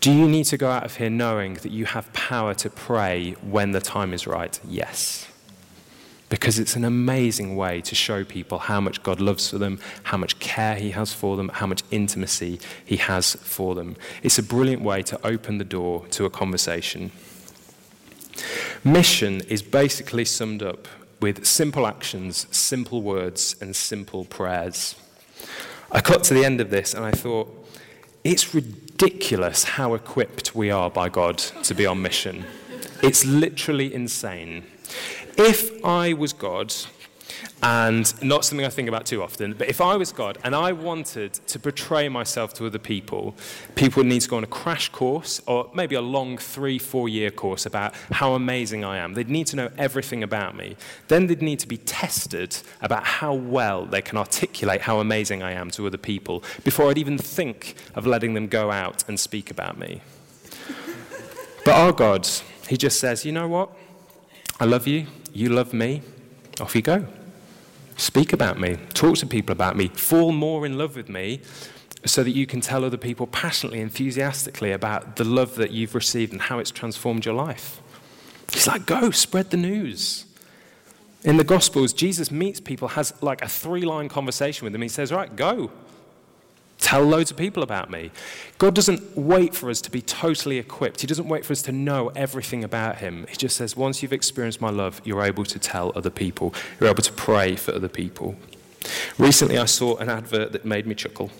Do 0.00 0.12
you 0.12 0.28
need 0.28 0.44
to 0.44 0.56
go 0.56 0.70
out 0.70 0.84
of 0.84 0.96
here 0.96 1.10
knowing 1.10 1.54
that 1.54 1.70
you 1.70 1.84
have 1.84 2.12
power 2.12 2.54
to 2.54 2.70
pray 2.70 3.32
when 3.42 3.72
the 3.72 3.80
time 3.80 4.12
is 4.12 4.26
right? 4.26 4.58
Yes 4.66 5.31
because 6.32 6.58
it's 6.58 6.76
an 6.76 6.84
amazing 6.86 7.56
way 7.56 7.82
to 7.82 7.94
show 7.94 8.24
people 8.24 8.58
how 8.58 8.80
much 8.80 9.02
God 9.02 9.20
loves 9.20 9.50
for 9.50 9.58
them, 9.58 9.78
how 10.04 10.16
much 10.16 10.38
care 10.38 10.76
He 10.76 10.92
has 10.92 11.12
for 11.12 11.36
them, 11.36 11.50
how 11.50 11.66
much 11.66 11.82
intimacy 11.90 12.58
He 12.86 12.96
has 12.96 13.34
for 13.34 13.74
them. 13.74 13.96
It's 14.22 14.38
a 14.38 14.42
brilliant 14.42 14.80
way 14.80 15.02
to 15.02 15.26
open 15.26 15.58
the 15.58 15.64
door 15.64 16.06
to 16.12 16.24
a 16.24 16.30
conversation. 16.30 17.10
Mission 18.82 19.42
is 19.42 19.60
basically 19.60 20.24
summed 20.24 20.62
up 20.62 20.88
with 21.20 21.44
simple 21.44 21.86
actions, 21.86 22.46
simple 22.50 23.02
words, 23.02 23.54
and 23.60 23.76
simple 23.76 24.24
prayers. 24.24 24.94
I 25.90 26.00
got 26.00 26.24
to 26.24 26.32
the 26.32 26.46
end 26.46 26.62
of 26.62 26.70
this 26.70 26.94
and 26.94 27.04
I 27.04 27.10
thought, 27.10 27.68
it's 28.24 28.54
ridiculous 28.54 29.64
how 29.64 29.92
equipped 29.92 30.54
we 30.54 30.70
are 30.70 30.88
by 30.88 31.10
God 31.10 31.36
to 31.36 31.74
be 31.74 31.84
on 31.84 32.00
mission. 32.00 32.46
It's 33.02 33.26
literally 33.26 33.92
insane. 33.92 34.64
If 35.36 35.84
I 35.84 36.12
was 36.12 36.32
God, 36.32 36.74
and 37.62 38.22
not 38.22 38.44
something 38.44 38.66
I 38.66 38.70
think 38.70 38.88
about 38.88 39.06
too 39.06 39.22
often, 39.22 39.54
but 39.54 39.68
if 39.68 39.80
I 39.80 39.96
was 39.96 40.12
God 40.12 40.36
and 40.42 40.54
I 40.54 40.72
wanted 40.72 41.34
to 41.34 41.58
portray 41.58 42.08
myself 42.08 42.52
to 42.54 42.66
other 42.66 42.78
people, 42.78 43.36
people 43.76 44.00
would 44.00 44.08
need 44.08 44.20
to 44.22 44.28
go 44.28 44.36
on 44.36 44.44
a 44.44 44.48
crash 44.48 44.88
course 44.88 45.40
or 45.46 45.70
maybe 45.72 45.94
a 45.94 46.00
long 46.00 46.38
three, 46.38 46.78
four 46.78 47.08
year 47.08 47.30
course 47.30 47.64
about 47.64 47.94
how 48.10 48.34
amazing 48.34 48.84
I 48.84 48.98
am. 48.98 49.14
They'd 49.14 49.30
need 49.30 49.46
to 49.48 49.56
know 49.56 49.70
everything 49.78 50.24
about 50.24 50.56
me. 50.56 50.76
Then 51.06 51.28
they'd 51.28 51.42
need 51.42 51.60
to 51.60 51.68
be 51.68 51.76
tested 51.76 52.56
about 52.80 53.04
how 53.04 53.32
well 53.32 53.86
they 53.86 54.02
can 54.02 54.18
articulate 54.18 54.80
how 54.80 54.98
amazing 54.98 55.42
I 55.42 55.52
am 55.52 55.70
to 55.72 55.86
other 55.86 55.98
people 55.98 56.42
before 56.64 56.90
I'd 56.90 56.98
even 56.98 57.16
think 57.16 57.76
of 57.94 58.06
letting 58.06 58.34
them 58.34 58.48
go 58.48 58.72
out 58.72 59.04
and 59.06 59.20
speak 59.20 59.50
about 59.50 59.78
me. 59.78 60.02
But 61.64 61.74
our 61.74 61.92
God, 61.92 62.28
He 62.68 62.76
just 62.76 62.98
says, 62.98 63.24
you 63.24 63.30
know 63.30 63.46
what? 63.46 63.70
I 64.62 64.64
love 64.64 64.86
you. 64.86 65.08
You 65.32 65.48
love 65.48 65.72
me. 65.72 66.02
Off 66.60 66.76
you 66.76 66.82
go. 66.82 67.04
Speak 67.96 68.32
about 68.32 68.60
me. 68.60 68.76
Talk 68.94 69.16
to 69.16 69.26
people 69.26 69.52
about 69.52 69.76
me. 69.76 69.88
Fall 69.88 70.30
more 70.30 70.64
in 70.64 70.78
love 70.78 70.94
with 70.94 71.08
me 71.08 71.40
so 72.04 72.22
that 72.22 72.30
you 72.30 72.46
can 72.46 72.60
tell 72.60 72.84
other 72.84 72.96
people 72.96 73.26
passionately, 73.26 73.80
enthusiastically 73.80 74.70
about 74.70 75.16
the 75.16 75.24
love 75.24 75.56
that 75.56 75.72
you've 75.72 75.96
received 75.96 76.30
and 76.30 76.42
how 76.42 76.60
it's 76.60 76.70
transformed 76.70 77.24
your 77.24 77.34
life. 77.34 77.82
He's 78.52 78.68
like, 78.68 78.86
go, 78.86 79.10
spread 79.10 79.50
the 79.50 79.56
news. 79.56 80.26
In 81.24 81.38
the 81.38 81.44
Gospels, 81.44 81.92
Jesus 81.92 82.30
meets 82.30 82.60
people, 82.60 82.86
has 82.86 83.20
like 83.20 83.42
a 83.42 83.48
three 83.48 83.82
line 83.82 84.08
conversation 84.08 84.64
with 84.64 84.72
them. 84.72 84.82
He 84.82 84.88
says, 84.88 85.10
All 85.10 85.18
right, 85.18 85.34
go. 85.34 85.72
Tell 86.82 87.04
loads 87.04 87.30
of 87.30 87.36
people 87.36 87.62
about 87.62 87.90
me. 87.90 88.10
God 88.58 88.74
doesn't 88.74 89.16
wait 89.16 89.54
for 89.54 89.70
us 89.70 89.80
to 89.82 89.90
be 89.90 90.02
totally 90.02 90.58
equipped. 90.58 91.00
He 91.00 91.06
doesn't 91.06 91.28
wait 91.28 91.44
for 91.44 91.52
us 91.52 91.62
to 91.62 91.72
know 91.72 92.08
everything 92.16 92.64
about 92.64 92.96
Him. 92.96 93.24
He 93.28 93.36
just 93.36 93.56
says, 93.56 93.76
once 93.76 94.02
you've 94.02 94.12
experienced 94.12 94.60
my 94.60 94.68
love, 94.68 95.00
you're 95.04 95.22
able 95.22 95.44
to 95.44 95.58
tell 95.60 95.92
other 95.94 96.10
people. 96.10 96.52
You're 96.80 96.90
able 96.90 97.04
to 97.04 97.12
pray 97.12 97.54
for 97.54 97.72
other 97.72 97.88
people. 97.88 98.34
Recently, 99.16 99.58
I 99.58 99.66
saw 99.66 99.96
an 99.98 100.10
advert 100.10 100.50
that 100.52 100.64
made 100.64 100.88
me 100.88 100.96
chuckle. 100.96 101.30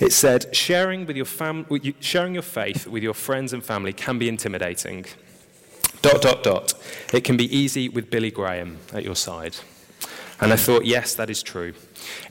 It 0.00 0.14
said, 0.14 0.56
sharing, 0.56 1.04
with 1.04 1.14
your 1.14 1.26
fam- 1.26 1.66
sharing 2.00 2.32
your 2.32 2.42
faith 2.42 2.86
with 2.86 3.02
your 3.02 3.12
friends 3.12 3.52
and 3.52 3.62
family 3.62 3.92
can 3.92 4.18
be 4.18 4.30
intimidating. 4.30 5.04
Dot, 6.00 6.22
dot, 6.22 6.42
dot. 6.42 6.72
It 7.12 7.22
can 7.22 7.36
be 7.36 7.54
easy 7.54 7.90
with 7.90 8.08
Billy 8.08 8.30
Graham 8.30 8.78
at 8.94 9.04
your 9.04 9.14
side. 9.16 9.56
And 10.40 10.54
I 10.54 10.56
thought, 10.56 10.86
yes, 10.86 11.14
that 11.16 11.28
is 11.28 11.42
true. 11.42 11.74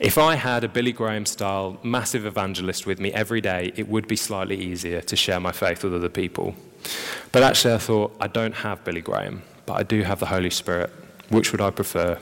If 0.00 0.18
I 0.18 0.34
had 0.34 0.64
a 0.64 0.68
Billy 0.68 0.92
Graham 0.92 1.26
style 1.26 1.78
massive 1.82 2.26
evangelist 2.26 2.86
with 2.86 3.00
me 3.00 3.12
every 3.12 3.40
day, 3.40 3.72
it 3.76 3.88
would 3.88 4.08
be 4.08 4.16
slightly 4.16 4.56
easier 4.56 5.00
to 5.02 5.16
share 5.16 5.40
my 5.40 5.52
faith 5.52 5.84
with 5.84 5.94
other 5.94 6.08
people. 6.08 6.54
But 7.32 7.42
actually, 7.42 7.74
I 7.74 7.78
thought, 7.78 8.16
I 8.20 8.26
don't 8.26 8.54
have 8.54 8.84
Billy 8.84 9.00
Graham, 9.00 9.42
but 9.66 9.74
I 9.74 9.82
do 9.82 10.02
have 10.02 10.20
the 10.20 10.26
Holy 10.26 10.50
Spirit. 10.50 10.90
Which 11.28 11.52
would 11.52 11.60
I 11.60 11.70
prefer? 11.70 12.18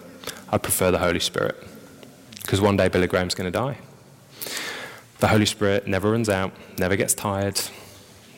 I 0.51 0.59
prefer 0.59 0.91
the 0.91 0.99
Holy 0.99 1.21
Spirit. 1.21 1.57
Because 2.43 2.61
one 2.61 2.77
day 2.77 2.89
Billy 2.89 3.07
Graham's 3.07 3.35
going 3.35 3.51
to 3.51 3.59
die. 3.59 3.79
The 5.21 5.29
Holy 5.29 5.47
Spirit 5.47 5.87
never 5.87 6.11
runs 6.11 6.29
out, 6.29 6.53
never 6.79 6.97
gets 6.97 7.15
tired, 7.15 7.61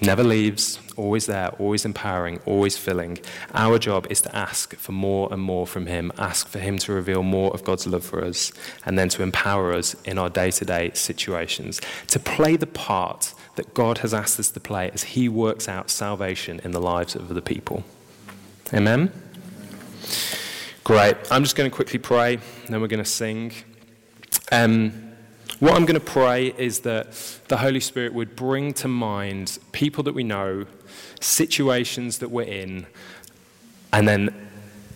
never 0.00 0.22
leaves, 0.22 0.78
always 0.96 1.26
there, 1.26 1.48
always 1.58 1.84
empowering, 1.84 2.40
always 2.46 2.76
filling. 2.76 3.18
Our 3.54 3.78
job 3.78 4.06
is 4.10 4.20
to 4.22 4.34
ask 4.34 4.74
for 4.76 4.92
more 4.92 5.28
and 5.32 5.40
more 5.40 5.66
from 5.66 5.86
Him, 5.86 6.12
ask 6.18 6.48
for 6.48 6.58
Him 6.58 6.78
to 6.78 6.92
reveal 6.92 7.22
more 7.22 7.52
of 7.52 7.64
God's 7.64 7.86
love 7.86 8.04
for 8.04 8.24
us, 8.24 8.52
and 8.84 8.98
then 8.98 9.08
to 9.10 9.22
empower 9.22 9.72
us 9.72 9.94
in 10.04 10.18
our 10.18 10.30
day 10.30 10.50
to 10.52 10.64
day 10.64 10.90
situations, 10.94 11.80
to 12.08 12.18
play 12.18 12.56
the 12.56 12.66
part 12.66 13.34
that 13.56 13.74
God 13.74 13.98
has 13.98 14.14
asked 14.14 14.40
us 14.40 14.50
to 14.50 14.60
play 14.60 14.90
as 14.92 15.02
He 15.02 15.28
works 15.28 15.68
out 15.68 15.90
salvation 15.90 16.60
in 16.64 16.70
the 16.70 16.80
lives 16.80 17.14
of 17.14 17.30
other 17.30 17.40
people. 17.40 17.84
Amen? 18.72 19.12
Great. 20.84 21.16
I'm 21.30 21.42
just 21.42 21.56
going 21.56 21.70
to 21.70 21.74
quickly 21.74 21.98
pray, 21.98 22.38
then 22.68 22.80
we're 22.80 22.88
going 22.88 23.04
to 23.04 23.10
sing. 23.10 23.52
Um, 24.50 25.09
what 25.60 25.74
I'm 25.74 25.84
going 25.84 25.94
to 25.94 26.00
pray 26.00 26.54
is 26.56 26.80
that 26.80 27.12
the 27.48 27.58
Holy 27.58 27.80
Spirit 27.80 28.14
would 28.14 28.34
bring 28.34 28.72
to 28.74 28.88
mind 28.88 29.58
people 29.72 30.02
that 30.04 30.14
we 30.14 30.24
know, 30.24 30.66
situations 31.20 32.18
that 32.18 32.30
we're 32.30 32.42
in, 32.42 32.86
and 33.92 34.08
then 34.08 34.48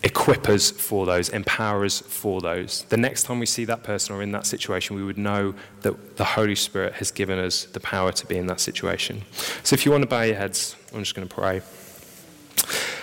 equip 0.03 0.49
us 0.49 0.71
for 0.71 1.07
those, 1.07 1.29
empower 1.29 1.85
us 1.85 2.01
for 2.01 2.41
those. 2.41 2.85
The 2.89 2.97
next 2.97 3.25
time 3.25 3.41
we 3.41 3.47
see 3.47 3.65
that 3.67 3.83
person 3.83 4.15
or 4.15 4.23
in 4.23 4.33
that 4.33 4.47
situation, 4.47 4.97
we 4.97 5.05
would 5.05 5.19
know 5.19 5.55
that 5.83 6.17
the 6.17 6.25
Holy 6.25 6.55
Spirit 6.55 6.95
has 6.95 7.11
given 7.11 7.39
us 7.39 7.65
the 7.65 7.81
power 7.81 8.13
to 8.13 8.27
be 8.27 8.37
in 8.37 8.47
that 8.47 8.61
situation. 8.61 9.23
So 9.63 9.75
if 9.75 9.85
you 9.85 9.93
want 9.93 10.03
to 10.03 10.09
bow 10.09 10.23
your 10.23 10.37
heads, 10.37 10.77
I'm 10.93 11.01
just 11.01 11.15
going 11.15 11.29
to 11.29 11.35
pray. 11.35 11.61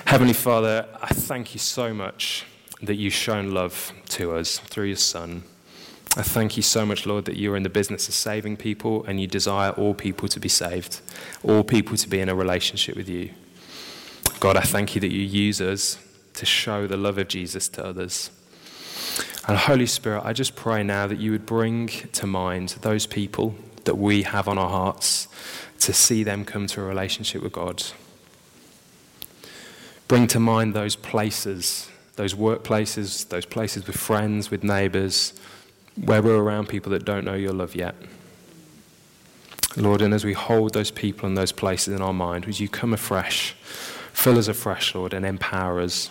Heavenly 0.05 0.33
Father, 0.33 0.87
I 0.99 1.07
thank 1.07 1.53
you 1.53 1.59
so 1.59 1.93
much 1.93 2.45
that 2.81 2.95
you've 2.95 3.13
shown 3.13 3.53
love 3.53 3.93
to 4.09 4.33
us 4.35 4.57
through 4.57 4.85
your 4.85 4.95
Son. 4.95 5.43
I 6.17 6.23
thank 6.23 6.57
you 6.57 6.63
so 6.63 6.85
much, 6.85 7.05
Lord, 7.05 7.23
that 7.25 7.37
you're 7.37 7.55
in 7.55 7.63
the 7.63 7.69
business 7.69 8.09
of 8.09 8.13
saving 8.13 8.57
people 8.57 9.05
and 9.05 9.21
you 9.21 9.27
desire 9.27 9.71
all 9.71 9.93
people 9.93 10.27
to 10.27 10.41
be 10.41 10.49
saved, 10.49 10.99
all 11.41 11.63
people 11.63 11.95
to 11.95 12.09
be 12.09 12.19
in 12.19 12.27
a 12.27 12.35
relationship 12.35 12.97
with 12.97 13.07
you. 13.07 13.29
God, 14.41 14.57
I 14.57 14.61
thank 14.61 14.93
you 14.93 14.99
that 14.99 15.11
you 15.11 15.21
use 15.21 15.61
us 15.61 15.97
to 16.33 16.45
show 16.45 16.85
the 16.85 16.97
love 16.97 17.17
of 17.17 17.29
Jesus 17.29 17.69
to 17.69 17.85
others. 17.85 18.29
And 19.47 19.57
Holy 19.57 19.85
Spirit, 19.85 20.23
I 20.25 20.33
just 20.33 20.53
pray 20.55 20.83
now 20.83 21.07
that 21.07 21.17
you 21.17 21.31
would 21.31 21.45
bring 21.45 21.87
to 21.87 22.27
mind 22.27 22.69
those 22.81 23.05
people 23.05 23.55
that 23.85 23.95
we 23.95 24.23
have 24.23 24.49
on 24.49 24.57
our 24.57 24.69
hearts 24.69 25.29
to 25.79 25.93
see 25.93 26.23
them 26.23 26.43
come 26.43 26.67
to 26.67 26.81
a 26.81 26.83
relationship 26.83 27.41
with 27.41 27.53
God. 27.53 27.83
Bring 30.09 30.27
to 30.27 30.41
mind 30.41 30.73
those 30.73 30.97
places, 30.97 31.89
those 32.17 32.33
workplaces, 32.33 33.29
those 33.29 33.45
places 33.45 33.87
with 33.87 33.95
friends, 33.95 34.51
with 34.51 34.61
neighbours, 34.61 35.33
where 35.95 36.21
we're 36.21 36.41
around 36.41 36.69
people 36.69 36.91
that 36.91 37.05
don't 37.05 37.25
know 37.25 37.33
your 37.33 37.53
love 37.53 37.75
yet. 37.75 37.95
Lord, 39.77 40.01
and 40.01 40.13
as 40.13 40.25
we 40.25 40.33
hold 40.33 40.73
those 40.73 40.91
people 40.91 41.27
and 41.27 41.37
those 41.37 41.51
places 41.51 41.93
in 41.93 42.01
our 42.01 42.13
mind, 42.13 42.45
would 42.45 42.59
you 42.59 42.67
come 42.67 42.93
afresh, 42.93 43.53
fill 44.11 44.37
us 44.37 44.47
afresh, 44.47 44.93
Lord, 44.93 45.13
and 45.13 45.25
empower 45.25 45.79
us 45.79 46.09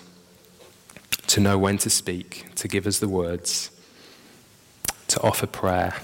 to 1.26 1.40
know 1.40 1.58
when 1.58 1.78
to 1.78 1.90
speak, 1.90 2.46
to 2.56 2.68
give 2.68 2.86
us 2.86 2.98
the 2.98 3.08
words, 3.08 3.70
to 5.08 5.20
offer 5.20 5.46
prayer, 5.46 5.94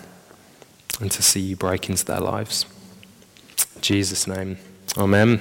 and 1.01 1.11
to 1.13 1.23
see 1.23 1.41
you 1.41 1.57
break 1.57 1.89
into 1.89 2.05
their 2.05 2.21
lives. 2.21 2.67
In 3.77 3.83
Jesus' 3.83 4.27
name, 4.27 4.59
Amen. 4.97 5.41